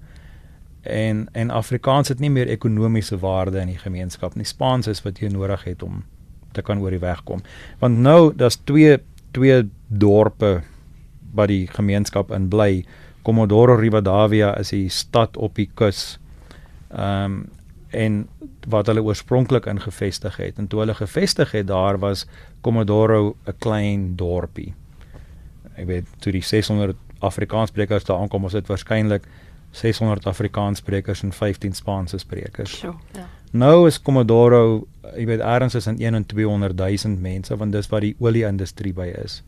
en 0.81 1.27
en 1.31 1.49
Afrikaans 1.49 2.07
het 2.07 2.19
nie 2.19 2.29
meer 2.29 2.47
ekonomiese 2.47 3.17
waarde 3.19 3.59
in 3.59 3.67
die 3.67 3.77
gemeenskap 3.77 4.35
nie. 4.35 4.45
Spaans 4.45 4.87
is 4.87 5.01
wat 5.01 5.19
jy 5.19 5.29
nodig 5.29 5.63
het 5.63 5.83
om 5.83 6.03
te 6.51 6.61
kan 6.61 6.79
oor 6.79 6.91
die 6.91 6.99
weg 6.99 7.23
kom. 7.23 7.41
Want 7.79 7.97
nou 7.97 8.33
daar's 8.35 8.57
twee 8.63 8.99
twee 9.31 9.69
dorpe 9.87 10.61
wat 11.33 11.47
die 11.47 11.67
gemeenskap 11.67 12.31
in 12.31 12.49
bly. 12.49 12.83
Comodoro 13.21 13.75
Rivadavia 13.75 14.57
is 14.57 14.69
die 14.69 14.89
stad 14.89 15.37
op 15.37 15.55
die 15.55 15.69
kus. 15.73 16.19
Ehm 16.89 17.23
um, 17.23 17.41
en 17.91 18.27
wat 18.71 18.87
hulle 18.87 19.03
oorspronklik 19.03 19.65
ingevestig 19.67 20.37
het. 20.37 20.57
En 20.57 20.67
toe 20.67 20.79
hulle 20.79 20.93
gevestig 20.95 21.51
het 21.51 21.67
daar 21.67 21.97
was 21.99 22.25
Comodoro 22.61 23.35
'n 23.45 23.53
klein 23.59 24.15
dorpie. 24.15 24.73
Ek 25.75 25.85
weet 25.85 26.05
toe 26.19 26.31
die 26.31 26.41
600 26.41 26.95
Afrikaanssprekers 27.19 28.03
daar 28.03 28.17
aankom, 28.17 28.41
was 28.41 28.51
dit 28.51 28.67
waarskynlik 28.67 29.27
600 29.71 30.25
Afrikaanssprekers 30.25 31.23
en 31.23 31.31
15 31.31 31.73
Spaanse 31.73 32.17
sprekers. 32.17 32.79
So, 32.79 32.99
ja. 33.13 33.27
Nou 33.51 33.87
is 33.87 34.01
Comodoro, 34.01 34.87
jy 35.15 35.25
weet 35.25 35.39
eers 35.39 35.75
is 35.75 35.87
in 35.87 35.99
1 35.99 36.13
en 36.13 36.25
200 36.25 36.77
000 36.77 37.19
mense 37.19 37.57
want 37.57 37.71
dis 37.71 37.87
wat 37.87 38.01
die 38.01 38.15
olie-industrie 38.19 38.93
by 38.93 39.11
is. 39.23 39.41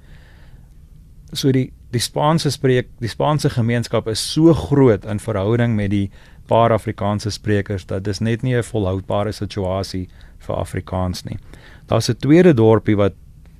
So 1.33 1.51
die 1.51 1.71
die 1.93 2.01
Spaanse 2.01 2.49
spreek, 2.51 2.87
die 2.99 3.09
Spaanse 3.09 3.49
gemeenskap 3.53 4.07
is 4.07 4.33
so 4.33 4.53
groot 4.53 5.05
in 5.05 5.19
verhouding 5.19 5.75
met 5.75 5.91
die 5.91 6.09
paar 6.49 6.73
Afrikaanse 6.73 7.29
sprekers 7.31 7.85
dat 7.85 8.03
dis 8.03 8.19
net 8.19 8.41
nie 8.43 8.55
'n 8.55 8.63
volhoubare 8.63 9.31
situasie 9.31 10.07
vir 10.39 10.55
Afrikaans 10.55 11.23
nie. 11.25 11.37
Daar's 11.87 12.09
'n 12.09 12.17
tweede 12.17 12.53
dorpie 12.53 12.95
wat 12.97 13.13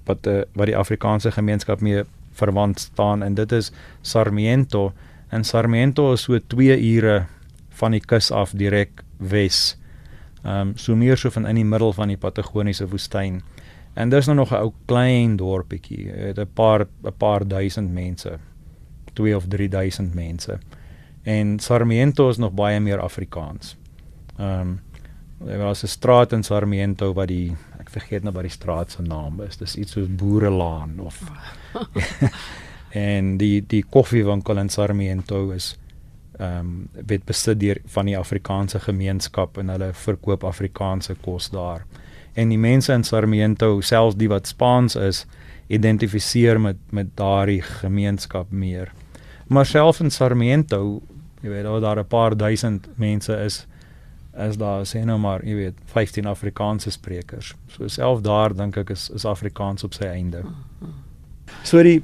wat 0.05 0.27
eh, 0.27 0.43
wat 0.55 0.65
die 0.65 0.77
Afrikaanse 0.77 1.31
gemeenskap 1.31 1.81
mee 1.81 2.03
verwant 2.31 2.79
staan 2.79 3.23
en 3.23 3.35
dit 3.35 3.51
is 3.51 3.71
Sarmiento 4.01 4.93
en 5.29 5.43
Sarmiento 5.43 6.13
is 6.13 6.21
so 6.21 6.39
2 6.39 6.95
ure 6.95 7.25
van 7.69 7.91
die 7.91 8.01
kus 8.01 8.31
af 8.31 8.51
direk 8.51 9.03
wes. 9.17 9.77
Ehm 10.43 10.69
um, 10.69 10.77
so 10.77 10.95
meer 10.95 11.17
so 11.17 11.29
van 11.29 11.47
in 11.47 11.55
die 11.55 11.65
middel 11.65 11.93
van 11.93 12.07
die 12.07 12.17
Patagoniese 12.17 12.89
woestyn. 12.89 13.41
En 13.93 14.09
dis 14.09 14.25
nou 14.25 14.37
nog 14.37 14.51
'n 14.51 14.55
ou 14.55 14.71
klein 14.85 15.35
dorpietjie, 15.35 16.09
het 16.09 16.39
'n 16.39 16.49
paar 16.53 16.87
'n 17.03 17.13
paar 17.17 17.47
duisend 17.47 17.91
mense. 17.91 18.39
2 19.13 19.35
of 19.35 19.47
3000 19.47 20.13
mense. 20.13 20.59
En 21.21 21.59
Sarmiento 21.59 22.29
is 22.29 22.37
nog 22.37 22.51
baie 22.51 22.79
meer 22.79 22.99
Afrikaans. 22.99 23.77
Ehm 24.37 24.59
um, 24.59 24.81
daar 25.37 25.57
was 25.57 25.83
'n 25.83 25.87
straat 25.87 26.31
in 26.31 26.43
Sarmiento 26.43 27.13
wat 27.13 27.27
die 27.27 27.55
ek 27.79 27.89
vergeet 27.89 28.23
nou 28.23 28.33
wat 28.33 28.43
die 28.43 28.51
straat 28.51 28.91
se 28.91 29.01
naam 29.01 29.41
is. 29.41 29.57
Dis 29.57 29.75
iets 29.75 29.91
soos 29.91 30.15
Boerelaan 30.15 30.99
of 30.99 31.31
en 32.89 33.37
die 33.37 33.63
die 33.67 33.85
koffiewinkel 33.89 34.57
in 34.57 34.69
Sarmiento 34.69 35.49
is 35.49 35.77
ehm 36.37 36.59
um, 36.59 36.89
word 37.07 37.25
besit 37.25 37.59
deur 37.59 37.77
van 37.85 38.05
die 38.05 38.17
Afrikaanse 38.17 38.79
gemeenskap 38.79 39.57
en 39.57 39.69
hulle 39.69 39.93
verkoop 39.93 40.43
Afrikaanse 40.43 41.15
kos 41.21 41.49
daar. 41.49 41.85
En 42.33 42.49
die 42.49 42.57
mense 42.57 42.93
in 42.93 43.03
Sarmiento, 43.03 43.81
selfs 43.81 44.17
die 44.17 44.29
wat 44.29 44.47
Spaans 44.47 44.95
is, 44.95 45.25
identifiseer 45.67 46.59
met 46.61 46.77
met 46.89 47.13
daardie 47.17 47.61
gemeenskap 47.61 48.51
meer. 48.51 48.91
Maar 49.47 49.65
self 49.65 49.99
in 49.99 50.11
Sarmiento, 50.11 51.01
jy 51.41 51.49
weet, 51.49 51.63
daar 51.81 51.99
'n 51.99 52.07
paar 52.07 52.37
duisend 52.37 52.87
mense 52.95 53.33
is 53.45 53.65
as 54.33 54.57
daar 54.57 54.85
sê 54.85 55.03
nou 55.05 55.19
maar, 55.19 55.45
jy 55.45 55.55
weet, 55.55 55.73
15 55.85 56.25
Afrikaanse 56.25 56.91
sprekers. 56.91 57.53
So 57.67 57.87
self 57.87 58.21
daar 58.21 58.55
dink 58.55 58.77
ek 58.77 58.89
is 58.89 59.09
is 59.09 59.25
Afrikaans 59.25 59.83
op 59.83 59.93
sy 59.93 60.05
einde. 60.05 60.43
So 61.63 61.83
die 61.83 62.01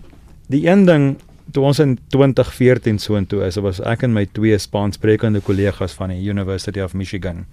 die 0.47 0.67
een 0.67 0.85
ding 0.85 1.17
toe 1.51 1.63
ons 1.63 1.79
in 1.79 1.97
2014 2.13 2.99
soontoe 2.99 3.45
is, 3.45 3.55
was 3.55 3.79
ek 3.79 4.03
en 4.03 4.13
my 4.13 4.25
twee 4.25 4.57
Spaanssprekende 4.57 5.41
kollegas 5.41 5.93
van 5.97 6.09
die 6.09 6.21
University 6.29 6.79
of 6.79 6.93
Michigan. 6.93 7.45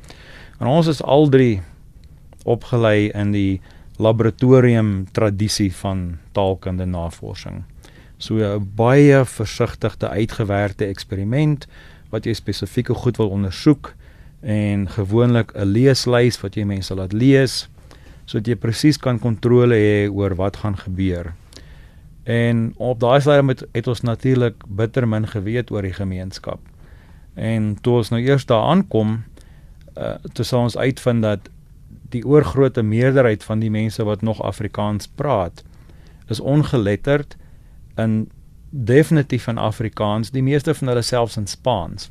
En 0.61 0.66
ons 0.66 0.87
is 0.87 1.02
al 1.02 1.28
drie 1.28 1.62
opgelei 2.47 3.11
in 3.15 3.33
die 3.35 3.61
laboratorium 3.99 5.07
tradisie 5.12 5.71
van 5.83 6.19
taalkunde 6.37 6.87
navorsing. 6.87 7.65
So 8.19 8.37
'n 8.38 8.71
baie 8.76 9.25
versigtige 9.25 10.09
uitgewerkte 10.09 10.85
eksperiment 10.85 11.67
wat 12.11 12.25
jy 12.25 12.33
spesifieke 12.33 12.95
goed 12.95 13.17
wil 13.17 13.29
ondersoek 13.29 13.95
en 14.41 14.88
gewoonlik 14.88 15.53
'n 15.55 15.65
leeslys 15.65 16.41
wat 16.41 16.55
jy 16.55 16.65
mense 16.65 16.95
laat 16.95 17.12
lees 17.12 17.69
sodat 18.25 18.47
jy 18.47 18.57
presies 18.57 18.99
kan 18.99 19.19
kontrole 19.19 19.75
hê 19.75 20.11
oor 20.11 20.35
wat 20.35 20.57
gaan 20.57 20.76
gebeur. 20.76 21.35
En 22.26 22.75
op 22.76 23.00
daai 23.00 23.21
stadium 23.21 23.49
het, 23.49 23.62
het 23.73 23.87
ons 23.87 24.00
natuurlik 24.00 24.65
bitter 24.67 25.09
min 25.09 25.26
geweet 25.26 25.71
oor 25.71 25.83
die 25.83 25.95
gemeenskap. 25.95 26.59
En 27.35 27.76
toe 27.81 27.97
ons 27.97 28.11
nou 28.11 28.21
eers 28.23 28.47
daar 28.47 28.67
aankom, 28.67 29.23
uh 29.95 30.17
toe 30.33 30.45
sou 30.45 30.62
ons 30.62 30.76
uitvind 30.76 31.23
dat 31.23 31.49
die 32.11 32.25
oorgrootste 32.27 32.83
meerderheid 32.83 33.45
van 33.45 33.63
die 33.63 33.71
mense 33.71 34.05
wat 34.05 34.23
nog 34.23 34.43
Afrikaans 34.43 35.09
praat, 35.09 35.65
is 36.29 36.41
ongeletterd 36.41 37.37
in 37.97 38.29
definitief 38.71 39.47
in 39.47 39.59
Afrikaans, 39.59 40.31
die 40.31 40.43
meeste 40.43 40.75
van 40.75 40.89
hulle 40.89 41.03
selfs 41.03 41.37
in 41.37 41.47
Spaans. 41.47 42.11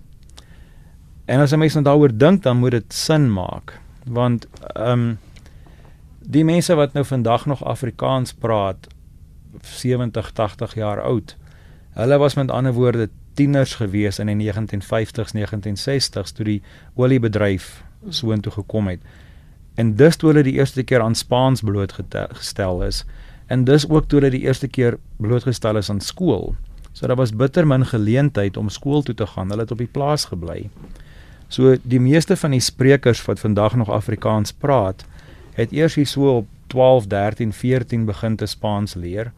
En 1.25 1.41
as 1.41 1.51
jy 1.51 1.59
mens 1.59 1.77
nou 1.77 1.85
daaroor 1.85 2.13
dink, 2.13 2.43
dan 2.43 2.57
moet 2.61 2.77
dit 2.77 2.93
sin 2.93 3.29
maak, 3.33 3.79
want 4.05 4.47
ehm 4.73 4.91
um, 4.91 5.07
die 6.25 6.41
mense 6.45 6.73
wat 6.73 6.95
nou 6.97 7.03
vandag 7.05 7.43
nog 7.45 7.59
Afrikaans 7.63 8.33
praat, 8.33 8.87
70, 9.61 10.31
80 10.33 10.73
jaar 10.73 11.01
oud. 11.01 11.35
Hulle 11.93 12.17
was 12.17 12.33
met 12.33 12.51
ander 12.51 12.73
woorde 12.73 13.09
tieners 13.33 13.75
gewees 13.75 14.19
in 14.19 14.31
die 14.31 14.51
1950s, 14.51 15.35
1960s 15.37 16.33
toe 16.33 16.45
die 16.45 16.61
oliebedryf 16.95 17.83
soontoe 18.09 18.51
gekom 18.51 18.87
het. 18.87 19.05
En 19.75 19.95
dis 19.95 20.15
toe 20.15 20.29
hulle 20.31 20.43
die 20.43 20.55
eerste 20.55 20.83
keer 20.83 21.01
aan 21.01 21.15
Spaans 21.15 21.61
blootgestel 21.61 22.83
is 22.83 23.03
en 23.47 23.65
dis 23.65 23.85
ook 23.89 24.07
toe 24.09 24.19
hulle 24.19 24.31
die 24.33 24.45
eerste 24.47 24.67
keer 24.67 24.97
blootgestel 25.21 25.77
is 25.77 25.89
aan 25.89 26.01
skool. 26.01 26.55
So 26.93 27.07
daar 27.07 27.19
was 27.19 27.35
bitter 27.35 27.67
min 27.67 27.85
geleentheid 27.85 28.57
om 28.57 28.69
skool 28.69 29.03
toe 29.03 29.15
te 29.15 29.27
gaan. 29.27 29.49
Hulle 29.49 29.61
het 29.67 29.71
op 29.71 29.83
die 29.83 29.91
plaas 29.91 30.25
gebly. 30.31 30.69
So 31.47 31.75
die 31.83 31.99
meeste 31.99 32.37
van 32.39 32.55
die 32.55 32.63
sprekers 32.63 33.21
wat 33.27 33.39
vandag 33.39 33.75
nog 33.75 33.91
Afrikaans 33.91 34.53
praat, 34.53 35.05
het 35.53 35.71
eers 35.71 35.95
hier 35.95 36.07
so 36.07 36.37
op 36.37 36.47
12, 36.67 37.07
13, 37.07 37.53
14 37.53 38.05
begin 38.05 38.35
te 38.35 38.45
Spaans 38.45 38.93
leer 38.93 39.31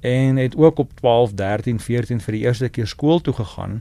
en 0.00 0.36
het 0.36 0.56
ook 0.56 0.78
op 0.78 0.90
12, 0.94 1.32
13, 1.32 1.80
14 1.80 2.20
vir 2.20 2.32
die 2.32 2.42
eerste 2.42 2.68
keer 2.68 2.86
skool 2.86 3.20
toe 3.20 3.34
gegaan 3.34 3.80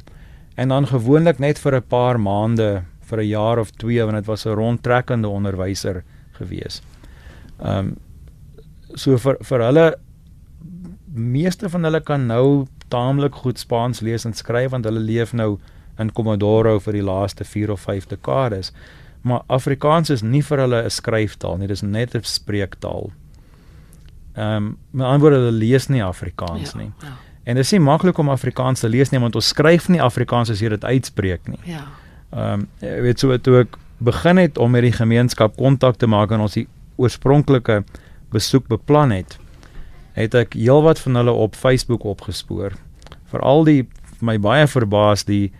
en 0.55 0.71
dan 0.71 0.87
gewoonlik 0.87 1.39
net 1.39 1.59
vir 1.59 1.75
'n 1.75 1.87
paar 1.87 2.19
maande, 2.19 2.83
vir 3.09 3.19
'n 3.19 3.27
jaar 3.27 3.59
of 3.59 3.71
2 3.71 4.05
want 4.05 4.15
dit 4.15 4.25
was 4.25 4.45
'n 4.45 4.55
rondtrekkende 4.55 5.27
onderwyser 5.27 6.03
gewees. 6.37 6.81
Ehm 7.59 7.77
um, 7.77 7.97
so 8.95 9.17
vir 9.17 9.37
vir 9.41 9.59
hulle 9.59 9.95
meeste 11.13 11.69
van 11.69 11.83
hulle 11.83 12.01
kan 12.01 12.27
nou 12.27 12.67
taamlik 12.87 13.35
goed 13.35 13.59
Spaans 13.59 14.01
lees 14.01 14.25
en 14.25 14.33
skryf 14.33 14.71
want 14.71 14.85
hulle 14.85 14.99
leef 14.99 15.33
nou 15.33 15.57
in 15.99 16.11
Komodoro 16.11 16.79
vir 16.79 16.93
die 16.93 17.03
laaste 17.03 17.43
4 17.43 17.71
of 17.71 17.81
5 17.81 18.07
dekades. 18.07 18.71
Maar 19.21 19.41
Afrikaans 19.47 20.09
is 20.09 20.21
nie 20.21 20.41
vir 20.41 20.59
hulle 20.59 20.83
'n 20.83 20.89
skryftaal 20.89 21.57
nie, 21.57 21.67
dis 21.67 21.81
net 21.81 22.15
'n 22.15 22.23
spreektaal. 22.23 23.11
Ehm 24.35 24.55
um, 24.55 24.77
met 24.91 25.05
ander 25.05 25.19
woorde 25.19 25.35
hulle 25.35 25.57
lees 25.57 25.87
nie 25.87 26.03
Afrikaans 26.03 26.71
ja, 26.71 26.77
nie. 26.77 26.91
Ja. 27.01 27.13
En 27.43 27.55
dit 27.55 27.63
is 27.63 27.71
nie 27.71 27.79
maklik 27.79 28.17
om 28.17 28.29
Afrikaans 28.29 28.79
te 28.79 28.89
lees 28.89 29.09
nie 29.09 29.19
want 29.19 29.35
ons 29.35 29.47
skryf 29.47 29.87
nie 29.89 30.01
Afrikaans 30.01 30.49
as 30.49 30.59
jy 30.59 30.69
dit 30.69 30.83
uitspreek 30.83 31.47
nie. 31.47 31.59
Ja. 31.69 31.83
Ehm 32.35 32.65
um, 32.65 32.67
weet 32.79 33.19
so 33.19 33.37
toe 33.37 33.61
ek 33.63 33.77
begin 34.03 34.37
het 34.37 34.57
om 34.57 34.71
met 34.71 34.83
die 34.83 34.95
gemeenskap 34.95 35.55
kontak 35.55 35.95
te 35.95 36.07
maak 36.07 36.31
en 36.35 36.43
ons 36.43 36.57
die 36.57 36.67
oorspronklike 36.99 37.83
besoek 38.35 38.67
beplan 38.67 39.13
het, 39.15 39.37
het 40.15 40.35
ek 40.35 40.57
heelwat 40.59 40.99
van 40.99 41.15
hulle 41.15 41.31
op 41.31 41.55
Facebook 41.55 42.03
opgespoor. 42.03 42.75
Veral 43.31 43.63
die 43.67 43.85
my 44.19 44.37
baie 44.39 44.67
verbaas 44.67 45.23
die 45.27 45.53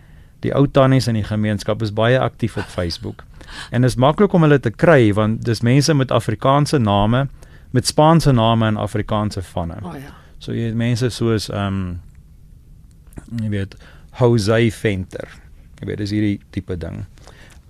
die 0.44 0.52
ou 0.54 0.66
tannies 0.68 1.08
in 1.08 1.16
die 1.16 1.24
gemeenskap 1.24 1.80
is 1.82 1.94
baie 1.96 2.18
aktief 2.20 2.58
op 2.60 2.68
Facebook. 2.68 3.24
En 3.70 3.82
dit 3.82 3.90
is 3.90 3.96
maklik 3.96 4.32
om 4.36 4.44
hulle 4.44 4.60
te 4.60 4.70
kry 4.70 5.12
want 5.16 5.44
dis 5.44 5.64
mense 5.64 5.94
met 5.94 6.12
Afrikaanse 6.12 6.78
name 6.78 7.26
met 7.72 7.86
Spaanse 7.86 8.32
name 8.32 8.66
en 8.66 8.76
Afrikaanse 8.76 9.42
vanne. 9.42 9.80
Oh 9.82 9.96
ja. 9.96 10.12
So 10.38 10.52
jy 10.52 10.68
het 10.70 10.76
mense 10.76 11.10
soos 11.10 11.48
ehm 11.48 11.66
um, 11.66 12.00
jy 13.40 13.48
weet 13.50 13.76
Jose 14.18 14.70
Venter. 14.72 15.28
Jy 15.80 15.86
weet 15.86 15.98
dis 15.98 16.14
hierdie 16.14 16.40
tipe 16.50 16.76
ding. 16.76 17.04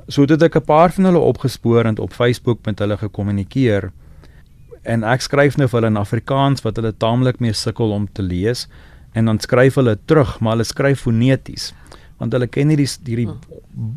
So 0.08 0.22
het 0.22 0.42
ek 0.42 0.56
'n 0.56 0.64
paar 0.64 0.92
van 0.92 1.04
hulle 1.04 1.18
opgespoor 1.18 1.86
en 1.86 1.98
op 1.98 2.12
Facebook 2.12 2.66
met 2.66 2.78
hulle 2.78 2.96
gekommunikeer 2.96 3.90
en 4.84 5.04
ek 5.04 5.20
skryf 5.20 5.56
nou 5.56 5.66
vir 5.68 5.80
hulle 5.80 5.90
in 5.90 5.96
Afrikaans 5.96 6.62
wat 6.62 6.76
hulle 6.76 6.92
taamlik 6.92 7.40
mee 7.40 7.52
sukkel 7.52 7.90
om 7.90 8.06
te 8.12 8.22
lees 8.22 8.68
en 9.14 9.24
dan 9.24 9.38
skryf 9.38 9.74
hulle 9.74 9.98
terug 10.06 10.40
maar 10.40 10.52
hulle 10.52 10.64
skryf 10.64 11.00
foneties 11.00 11.72
want 12.18 12.32
hulle 12.32 12.46
ken 12.46 12.68
nie 12.68 12.76
die 12.76 12.88
hierdie 13.06 13.28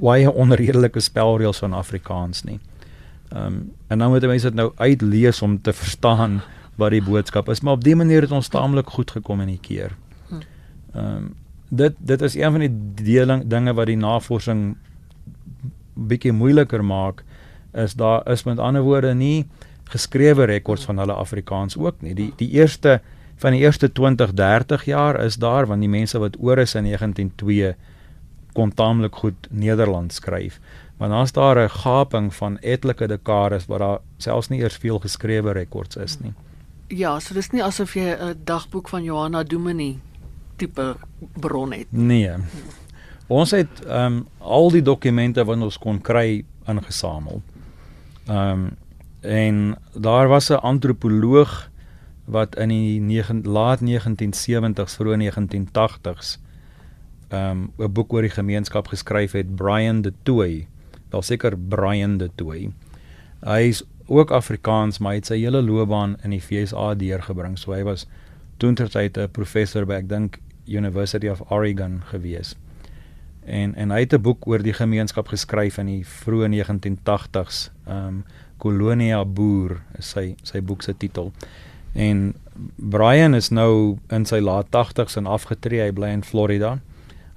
baie 0.01 0.31
onredelike 0.31 0.99
spelreëls 0.99 1.61
van 1.63 1.73
Afrikaans 1.73 2.43
nie. 2.43 2.59
Ehm 3.29 3.45
um, 3.45 3.59
en 3.89 3.97
nou 3.97 4.09
moet 4.09 4.25
mense 4.27 4.49
dit 4.49 4.57
nou 4.57 4.71
uitlees 4.77 5.41
om 5.41 5.57
te 5.61 5.73
verstaan 5.73 6.41
wat 6.77 6.91
die 6.91 7.03
boodskap 7.03 7.49
is, 7.49 7.61
maar 7.61 7.77
op 7.77 7.83
dié 7.83 7.95
manier 7.95 8.21
het 8.25 8.31
ons 8.31 8.47
taamlik 8.47 8.89
goed 8.89 9.11
gekommunikeer. 9.11 9.95
Ehm 10.93 11.05
um, 11.05 11.29
dit 11.69 11.95
dit 11.97 12.21
is 12.21 12.35
een 12.35 12.51
van 12.51 12.59
die 12.59 12.73
deling 13.03 13.43
dinge 13.47 13.73
wat 13.73 13.85
die 13.85 13.97
navorsing 13.97 14.77
bietjie 15.93 16.33
moeiliker 16.33 16.83
maak 16.85 17.23
is 17.73 17.93
daar 17.93 18.25
is 18.31 18.43
met 18.43 18.59
ander 18.59 18.81
woorde 18.81 19.13
nie 19.13 19.45
geskrewe 19.89 20.45
rekords 20.45 20.85
van 20.85 20.97
hulle 20.97 21.13
Afrikaans 21.13 21.77
ook 21.77 22.01
nie. 22.01 22.13
Die 22.13 22.33
die 22.37 22.49
eerste 22.49 22.99
van 23.39 23.55
die 23.55 23.61
eerste 23.61 23.91
20, 23.91 24.33
30 24.33 24.83
jaar 24.85 25.19
is 25.23 25.35
daar 25.35 25.67
want 25.67 25.81
die 25.81 25.89
mense 25.89 26.19
wat 26.19 26.35
oor 26.39 26.57
is 26.57 26.75
in 26.75 26.83
1902 26.83 27.75
kon 28.53 28.73
taamlik 28.73 29.15
goed 29.15 29.47
Nederlands 29.49 30.15
skryf. 30.15 30.59
Maar 30.97 31.09
dan's 31.09 31.31
daar 31.31 31.57
'n 31.63 31.69
gaping 31.69 32.33
van 32.33 32.59
etlike 32.59 33.07
dekades 33.07 33.65
waar 33.65 33.79
daar 33.79 33.99
selfs 34.17 34.49
nie 34.49 34.59
eers 34.59 34.77
veel 34.77 34.99
geskrewe 34.99 35.51
rekords 35.51 35.95
is 35.95 36.19
nie. 36.19 36.33
Ja, 36.87 37.19
so 37.19 37.33
dis 37.33 37.49
nie 37.49 37.63
asof 37.63 37.93
jy 37.93 38.17
'n 38.19 38.35
dagboek 38.43 38.89
van 38.89 39.03
Johanna 39.03 39.43
Dominee 39.43 39.99
tipe 40.59 40.95
bron 41.39 41.73
het. 41.75 41.87
Nee. 41.89 42.35
Ons 43.29 43.55
het 43.55 43.81
ehm 43.85 44.19
um, 44.19 44.27
al 44.39 44.71
die 44.73 44.83
dokumente 44.85 45.45
wat 45.45 45.61
ons 45.61 45.77
kon 45.77 46.01
kry 46.01 46.43
ingesamel. 46.67 47.41
Ehm 48.27 48.67
um, 48.67 48.69
en 49.19 49.75
daar 49.93 50.27
was 50.27 50.49
'n 50.49 50.63
antropoloog 50.63 51.69
wat 52.25 52.55
in 52.55 52.69
die 52.69 52.99
9 53.01 53.41
laat 53.43 53.79
1970s 53.81 54.95
vroeg 54.95 55.17
1980s 55.17 56.39
ehm 57.29 57.49
um, 57.51 57.71
'n 57.77 57.91
boek 57.91 58.13
oor 58.13 58.21
die 58.21 58.33
gemeenskap 58.33 58.87
geskryf 58.87 59.31
het 59.31 59.55
Brian 59.55 60.01
de 60.01 60.13
Tooy. 60.23 60.67
Wel 61.09 61.21
seker 61.21 61.57
Brian 61.57 62.17
de 62.17 62.29
Tooy. 62.35 62.71
Hy 63.39 63.61
is 63.69 63.83
ook 64.05 64.31
Afrikaans, 64.31 64.97
maar 64.97 65.11
hy 65.11 65.17
het 65.17 65.25
sy 65.25 65.37
hele 65.37 65.61
loopbaan 65.61 66.17
in 66.23 66.29
die 66.29 66.41
FSA 66.41 66.95
deurgebring. 66.95 67.57
So 67.57 67.71
hy 67.71 67.83
was 67.83 68.07
toentertyd 68.57 69.17
'n 69.17 69.29
professor 69.31 69.85
by 69.85 69.93
ek 69.93 70.09
dink 70.09 70.39
University 70.69 71.27
of 71.27 71.41
Oregon 71.51 72.01
gewees. 72.11 72.55
En 73.45 73.75
en 73.75 73.91
hy 73.91 73.99
het 73.99 74.13
'n 74.13 74.21
boek 74.21 74.47
oor 74.47 74.61
die 74.63 74.73
gemeenskap 74.73 75.27
geskryf 75.27 75.77
in 75.77 75.85
die 75.85 76.05
vroeë 76.05 76.47
1980s. 76.47 77.71
Ehm 77.87 78.07
um, 78.07 78.23
Kolonia 78.57 79.25
Boer 79.25 79.81
is 79.97 80.09
sy 80.09 80.35
sy 80.43 80.61
boek 80.61 80.81
se 80.81 80.93
titel. 80.97 81.31
En 81.93 82.35
Brian 82.75 83.33
is 83.33 83.49
nou 83.49 83.97
in 84.09 84.25
sy 84.25 84.39
laat 84.39 84.67
80s 84.71 85.17
en 85.17 85.25
afgetree. 85.25 85.81
Hy 85.81 85.91
bly 85.91 86.07
in 86.07 86.23
Florida. 86.23 86.79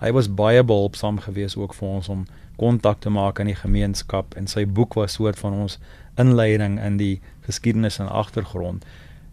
Hy 0.02 0.10
was 0.12 0.34
baie 0.34 0.64
behulpsaam 0.64 1.20
geweest 1.22 1.56
ook 1.56 1.74
vir 1.74 1.88
ons 1.88 2.08
om 2.08 2.24
kontak 2.56 3.00
te 3.00 3.10
maak 3.10 3.38
in 3.38 3.46
die 3.46 3.58
gemeenskap 3.58 4.34
en 4.36 4.46
sy 4.46 4.66
boek 4.66 4.94
was 4.94 5.12
soort 5.12 5.38
van 5.38 5.52
ons 5.52 5.78
inleiding 6.20 6.80
in 6.82 6.96
die 6.96 7.20
geskiedenis 7.46 7.98
en 8.02 8.08
agtergrond. 8.08 8.84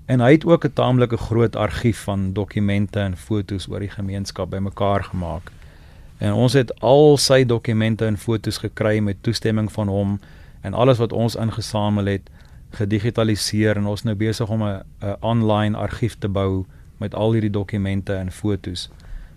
En 0.10 0.24
hy 0.26 0.32
het 0.32 0.46
ook 0.46 0.66
'n 0.66 0.74
taamlike 0.74 1.18
groot 1.18 1.56
argief 1.56 2.00
van 2.04 2.34
dokumente 2.34 3.00
en 3.00 3.18
fotos 3.18 3.70
oor 3.70 3.80
die 3.80 3.90
gemeenskap 3.90 4.50
bymekaar 4.50 5.04
gemaak. 5.04 5.52
En 6.18 6.34
ons 6.34 6.54
het 6.54 6.80
al 6.80 7.18
sy 7.18 7.46
dokumente 7.46 8.06
en 8.06 8.18
fotos 8.18 8.58
gekry 8.58 9.00
met 9.00 9.22
toestemming 9.22 9.72
van 9.72 9.88
hom 9.88 10.20
en 10.62 10.74
alles 10.74 10.98
wat 10.98 11.14
ons 11.14 11.36
ingesamel 11.36 12.06
het 12.06 12.30
gedigitaliseer 12.70 13.78
en 13.78 13.86
ons 13.86 14.04
nou 14.04 14.16
besig 14.16 14.50
om 14.50 14.64
'n 14.64 14.84
online 15.20 15.78
argief 15.78 16.18
te 16.18 16.28
bou 16.28 16.66
met 16.98 17.16
al 17.16 17.32
hierdie 17.32 17.52
dokumente 17.52 18.14
en 18.14 18.32
fotos. 18.32 18.90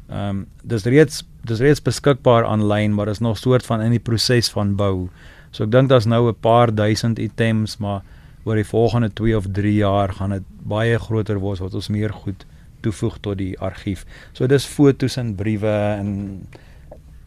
Ehm 0.09 0.29
um, 0.29 0.47
dis 0.63 0.85
reeds 0.85 1.25
dis 1.45 1.59
reeds 1.59 1.83
beskikbaar 1.83 2.45
aanlyn, 2.45 2.95
maar 2.95 3.09
is 3.09 3.19
nog 3.19 3.39
soort 3.39 3.67
van 3.67 3.81
in 3.81 3.91
die 3.91 4.01
proses 4.01 4.51
van 4.51 4.77
bou. 4.77 5.09
So 5.51 5.65
ek 5.65 5.71
dink 5.71 5.89
daar's 5.89 6.07
nou 6.07 6.29
'n 6.29 6.41
paar 6.41 6.75
duisend 6.75 7.19
items, 7.19 7.77
maar 7.77 8.03
oor 8.45 8.59
die 8.59 8.67
volgende 8.67 9.13
2 9.13 9.37
of 9.37 9.47
3 9.53 9.75
jaar 9.75 10.13
gaan 10.13 10.31
dit 10.31 10.49
baie 10.67 10.99
groter 10.99 11.39
word 11.39 11.63
wat 11.63 11.75
ons 11.75 11.89
meer 11.89 12.13
goed 12.13 12.47
toevoeg 12.83 13.19
tot 13.23 13.39
die 13.39 13.55
argief. 13.63 14.05
So 14.33 14.47
dis 14.51 14.67
fotos 14.67 15.17
en 15.17 15.35
briewe 15.39 15.73
en 15.99 16.13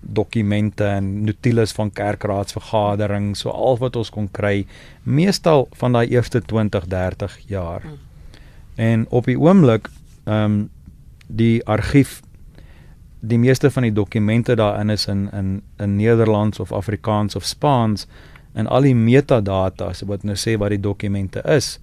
dokumente 0.05 0.85
en 0.85 1.23
notules 1.25 1.71
van 1.73 1.89
kerkraadsvergaderings, 1.91 3.39
so 3.39 3.49
al 3.49 3.79
wat 3.81 3.95
ons 3.95 4.11
kon 4.13 4.27
kry, 4.31 4.65
meestal 5.03 5.65
van 5.79 5.95
daai 5.95 6.05
eerste 6.13 6.41
20, 6.41 6.85
30 6.91 7.39
jaar. 7.49 7.81
Hmm. 7.81 7.97
En 8.75 9.05
op 9.09 9.31
die 9.31 9.39
oomblik 9.39 9.89
ehm 10.25 10.43
um, 10.43 10.63
die 11.27 11.63
argief 11.65 12.19
die 13.19 13.39
meeste 13.41 13.71
van 13.71 13.87
die 13.87 13.93
dokumente 13.93 14.55
daarin 14.55 14.89
is 14.89 15.07
in 15.07 15.29
in 15.33 15.61
in 15.77 15.95
Nederlands 15.95 16.59
of 16.59 16.71
Afrikaans 16.71 17.35
of 17.35 17.45
Spaans 17.45 18.05
en 18.55 18.67
al 18.67 18.87
die 18.87 18.95
metadata 18.95 19.91
wat 20.07 20.23
nou 20.23 20.35
sê 20.39 20.55
wat 20.57 20.73
die 20.73 20.81
dokumente 20.81 21.43
is 21.43 21.75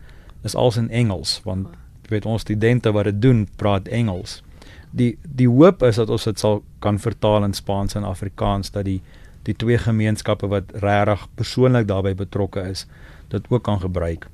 is 0.42 0.56
als 0.58 0.76
in 0.80 0.90
Engels 0.90 1.40
want 1.44 1.68
weet 2.10 2.26
ons 2.26 2.42
studente 2.42 2.92
wat 2.92 3.08
dit 3.08 3.22
doen 3.22 3.46
praat 3.56 3.88
Engels. 3.88 4.42
Die 4.90 5.16
die 5.22 5.48
hoop 5.48 5.82
is 5.88 5.96
dat 5.96 6.10
ons 6.12 6.28
dit 6.28 6.38
sal 6.38 6.62
kan 6.84 6.98
vertaal 6.98 7.44
in 7.44 7.54
Spaans 7.56 7.96
en 7.96 8.04
Afrikaans 8.04 8.72
dat 8.74 8.84
die 8.84 9.00
die 9.42 9.56
twee 9.58 9.78
gemeenskappe 9.78 10.46
wat 10.46 10.74
regtig 10.84 11.26
persoonlik 11.34 11.88
daarbey 11.88 12.14
betrokke 12.14 12.68
is 12.70 12.86
dit 13.32 13.48
ook 13.48 13.64
kan 13.64 13.80
gebruik. 13.80 14.28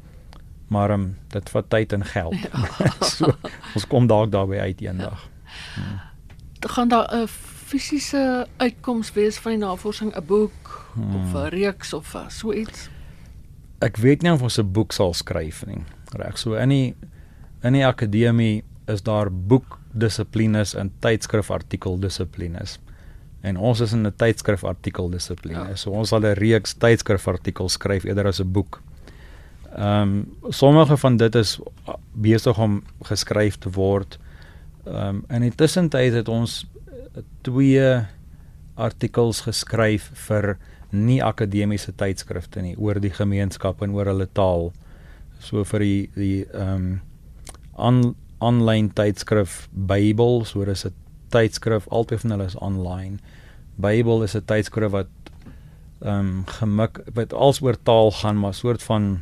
Maar 0.68 0.90
um, 0.90 1.16
dit 1.32 1.50
vat 1.50 1.70
tyd 1.70 1.92
en 1.92 2.04
geld. 2.04 2.34
Ja. 2.34 2.90
so, 3.14 3.30
ons 3.74 3.86
kom 3.86 4.06
dalk 4.06 4.32
daarby 4.34 4.58
uit 4.58 4.80
eendag. 4.84 5.28
Hmm 5.74 6.08
gaan 6.60 6.88
daar 6.88 7.14
'n 7.14 7.26
fisiese 7.66 8.46
uitkoms 8.56 9.12
wees 9.12 9.38
van 9.38 9.50
die 9.50 9.60
navorsing, 9.60 10.16
'n 10.16 10.24
boek 10.26 10.77
hmm. 10.94 11.16
of 11.16 11.34
'n 11.34 11.50
reeks 11.50 11.92
of 11.92 12.16
so 12.28 12.52
iets? 12.52 12.88
Ek 13.80 13.96
weet 13.96 14.22
nie 14.22 14.32
of 14.32 14.42
ons 14.42 14.58
'n 14.58 14.72
boek 14.72 14.92
sal 14.92 15.14
skryf 15.14 15.66
nie. 15.66 15.84
Reg, 16.16 16.38
so 16.38 16.54
in 16.54 16.68
die 16.68 16.94
in 17.62 17.72
die 17.72 17.86
akademie 17.86 18.64
is 18.86 19.02
daar 19.02 19.30
boekdissiplines 19.30 20.74
en 20.74 20.92
tydskrifartikel 21.00 21.98
dissiplines. 21.98 22.78
En 23.40 23.56
ons 23.56 23.80
is 23.80 23.92
in 23.92 24.06
'n 24.06 24.12
tydskrifartikel 24.16 25.10
dissipline. 25.10 25.68
Ja. 25.68 25.74
So 25.74 25.90
ons 25.90 26.08
sal 26.08 26.20
'n 26.20 26.34
reeks 26.34 26.74
tydskrifartikels 26.74 27.72
skryf 27.72 28.04
eerder 28.04 28.26
as 28.26 28.40
'n 28.40 28.52
boek. 28.52 28.82
Ehm 29.76 30.02
um, 30.02 30.36
sommige 30.48 30.96
van 30.96 31.16
dit 31.16 31.34
is 31.34 31.60
besig 32.12 32.58
om 32.58 32.82
geskryf 33.02 33.56
te 33.56 33.70
word. 33.70 34.18
Ehm 34.86 34.96
um, 34.96 35.24
in 35.28 35.42
die 35.42 35.54
tussentyd 35.54 36.12
het 36.12 36.28
ons 36.28 36.66
eh, 36.86 37.22
twee 37.42 38.06
artikels 38.74 39.40
geskryf 39.40 40.10
vir 40.14 40.58
nie 40.90 41.20
akademiese 41.22 41.92
tydskrifte 41.92 42.62
nie 42.62 42.76
oor 42.76 43.00
die 43.00 43.12
gemeenskap 43.12 43.82
en 43.82 43.92
oor 43.96 44.06
hulle 44.06 44.28
taal. 44.32 44.72
So 45.40 45.64
vir 45.64 45.84
die 45.84 46.00
die 46.14 46.46
ehm 46.52 46.74
um, 46.74 47.00
on, 47.78 48.16
online 48.40 48.90
tydskrif 48.94 49.68
Bybel, 49.72 50.44
so 50.44 50.64
dis 50.64 50.86
'n 50.86 50.94
tydskrif 51.30 51.88
altyd 51.88 52.20
van 52.20 52.30
hulle 52.30 52.46
is 52.46 52.56
online. 52.56 53.18
Bybel 53.76 54.22
is 54.22 54.34
'n 54.34 54.44
tydskrif 54.44 54.90
wat 54.90 55.08
ehm 56.00 56.18
um, 56.18 56.44
gemik 56.46 57.00
wat 57.14 57.32
alsoor 57.32 57.76
taal 57.82 58.10
gaan, 58.10 58.38
maar 58.38 58.54
soort 58.54 58.82
van 58.82 59.20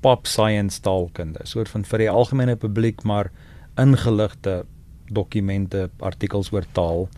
pop 0.00 0.26
science 0.26 0.80
taalkunde, 0.80 1.40
soort 1.42 1.68
van 1.68 1.84
vir 1.84 1.98
die 1.98 2.10
algemene 2.10 2.56
publiek 2.56 3.02
maar 3.02 3.30
ingeligte 3.76 4.64
dokumente, 5.10 5.90
artikels 6.00 6.52
oor 6.52 6.64
taal. 6.72 7.08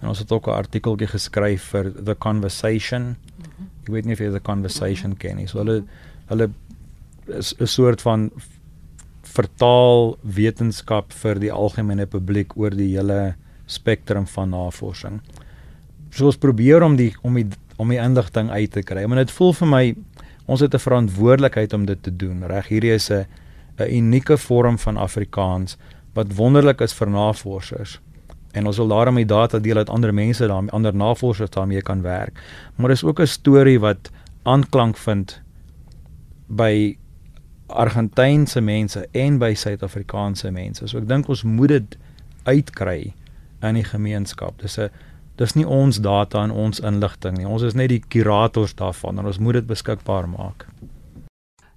En 0.00 0.08
ons 0.08 0.18
het 0.18 0.32
ook 0.32 0.46
'n 0.46 0.50
artikeltjie 0.50 1.08
geskryf 1.08 1.62
vir 1.62 1.92
The 2.04 2.16
Conversation. 2.18 3.16
Ek 3.82 3.92
weet 3.92 4.04
nie 4.04 4.16
of 4.16 4.20
jy 4.20 4.30
The 4.30 4.40
Conversation 4.40 5.16
ken 5.16 5.36
nie. 5.36 5.46
So 5.46 5.62
hulle 5.62 5.84
hulle 6.30 6.50
is 7.26 7.54
'n 7.60 7.66
soort 7.66 8.02
van 8.02 8.30
vertaal 9.22 10.16
wetenskap 10.22 11.12
vir 11.12 11.40
die 11.40 11.52
algemene 11.52 12.06
publiek 12.06 12.56
oor 12.56 12.70
die 12.70 12.92
hele 12.96 13.34
spektrum 13.66 14.26
van 14.26 14.50
navorsing. 14.50 15.20
So 16.10 16.26
ons 16.26 16.36
probeer 16.36 16.82
om 16.82 16.96
die 16.96 17.14
om 17.22 17.34
die 17.34 17.48
om 17.76 17.88
die 17.88 17.98
inligting 17.98 18.50
uit 18.50 18.70
te 18.70 18.82
kry. 18.82 19.06
Maar 19.06 19.24
dit 19.24 19.30
voel 19.30 19.52
vir 19.52 19.68
my 19.68 19.84
ons 20.46 20.60
het 20.60 20.74
'n 20.74 20.78
verantwoordelikheid 20.78 21.72
om 21.72 21.86
dit 21.86 22.02
te 22.02 22.16
doen. 22.16 22.46
Reg, 22.46 22.68
hierdie 22.68 22.94
is 22.94 23.10
'n 23.10 23.26
'n 23.78 23.90
unieke 23.90 24.36
vorm 24.36 24.78
van 24.78 24.96
Afrikaans 24.96 25.76
wat 26.14 26.34
wonderlik 26.34 26.80
is 26.80 26.92
vir 26.92 27.10
navorsers. 27.10 28.00
En 28.54 28.66
ons 28.66 28.76
wil 28.76 28.88
daarom 28.88 29.18
die 29.18 29.26
data 29.26 29.58
deel 29.58 29.82
dat 29.82 29.90
ander 29.90 30.14
mense 30.14 30.46
daarmee 30.46 30.70
ander 30.70 30.94
navorsers 30.94 31.50
daarmee 31.50 31.82
kan 31.82 32.02
werk. 32.02 32.38
Maar 32.76 32.94
dis 32.94 33.04
ook 33.04 33.20
'n 33.20 33.26
storie 33.26 33.80
wat 33.80 34.10
aanklank 34.42 34.96
vind 34.96 35.40
by 36.46 36.96
Argentynse 37.66 38.60
mense 38.60 39.08
en 39.10 39.38
by 39.38 39.54
Suid-Afrikaanse 39.54 40.50
mense. 40.50 40.86
So 40.86 40.98
ek 40.98 41.08
dink 41.08 41.28
ons 41.28 41.42
moet 41.42 41.68
dit 41.68 41.96
uitkry 42.44 43.14
in 43.62 43.74
die 43.74 43.84
gemeenskap. 43.84 44.60
Dis 44.60 44.78
'n 44.78 44.90
dis 45.36 45.54
nie 45.54 45.66
ons 45.66 46.00
data 46.00 46.42
en 46.42 46.50
ons 46.50 46.80
inligting 46.80 47.36
nie. 47.36 47.46
Ons 47.46 47.62
is 47.62 47.74
net 47.74 47.88
die 47.88 48.02
kurators 48.08 48.74
daarvan 48.74 49.18
en 49.18 49.26
ons 49.26 49.38
moet 49.38 49.52
dit 49.52 49.66
beskikbaar 49.66 50.28
maak. 50.28 50.66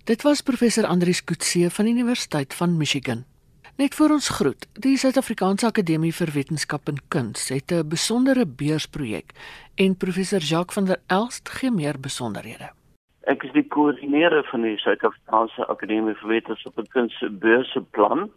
Dit 0.03 0.21
was 0.21 0.41
professor 0.41 0.85
Andrius 0.85 1.23
Kutse 1.23 1.69
van 1.69 1.85
die 1.85 1.93
Universiteit 1.93 2.53
van 2.53 2.77
Michigan. 2.77 3.25
Net 3.77 3.93
vir 3.93 4.09
ons 4.09 4.27
groet. 4.33 4.63
Die 4.81 4.95
Suid-Afrikaanse 4.97 5.67
Akademie 5.67 6.09
vir 6.17 6.31
Wetenskap 6.33 6.87
en 6.89 6.97
Kuns 7.13 7.43
het 7.53 7.69
'n 7.71 7.85
besondere 7.85 8.45
beursprojek 8.61 9.27
en 9.75 9.97
professor 10.03 10.39
Jacques 10.41 10.73
van 10.73 10.85
der 10.85 10.97
Elst 11.07 11.49
gee 11.49 11.69
meer 11.71 11.99
besonderhede. 12.01 12.71
Ek 13.21 13.43
is 13.43 13.51
die 13.51 13.67
koördineerder 13.67 14.43
van 14.49 14.61
die 14.61 14.77
Suid-Afrikaanse 14.77 15.67
Akademie 15.67 16.15
vir 16.15 16.29
Wetenskap 16.29 16.77
en 16.77 16.87
Kuns 16.87 17.17
se 17.19 17.29
beursplan. 17.29 18.31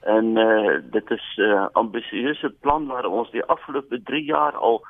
En 0.00 0.24
uh, 0.38 0.80
dit 0.90 1.10
is 1.10 1.36
'n 1.36 1.42
uh, 1.42 1.66
ambisieuse 1.72 2.50
plan 2.60 2.86
waar 2.86 3.04
ons 3.04 3.30
die 3.30 3.44
afgelope 3.44 4.02
3 4.02 4.24
jaar 4.24 4.56
al 4.56 4.80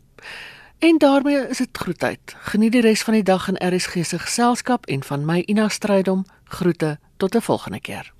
En 0.79 0.99
daarmee 0.99 1.47
is 1.49 1.59
dit 1.59 1.79
groetheid. 1.79 2.37
Geniet 2.39 2.73
die 2.73 2.81
res 2.81 3.05
van 3.05 3.15
die 3.15 3.23
dag 3.23 3.49
in 3.49 3.61
RSG 3.61 4.05
se 4.05 4.19
geselskap 4.19 4.87
en 4.87 5.03
van 5.03 5.25
my 5.25 5.43
Ina 5.47 5.69
Strydom 5.69 6.25
groete 6.45 6.99
tot 7.17 7.35
'n 7.35 7.41
volgende 7.41 7.81
keer. 7.81 8.16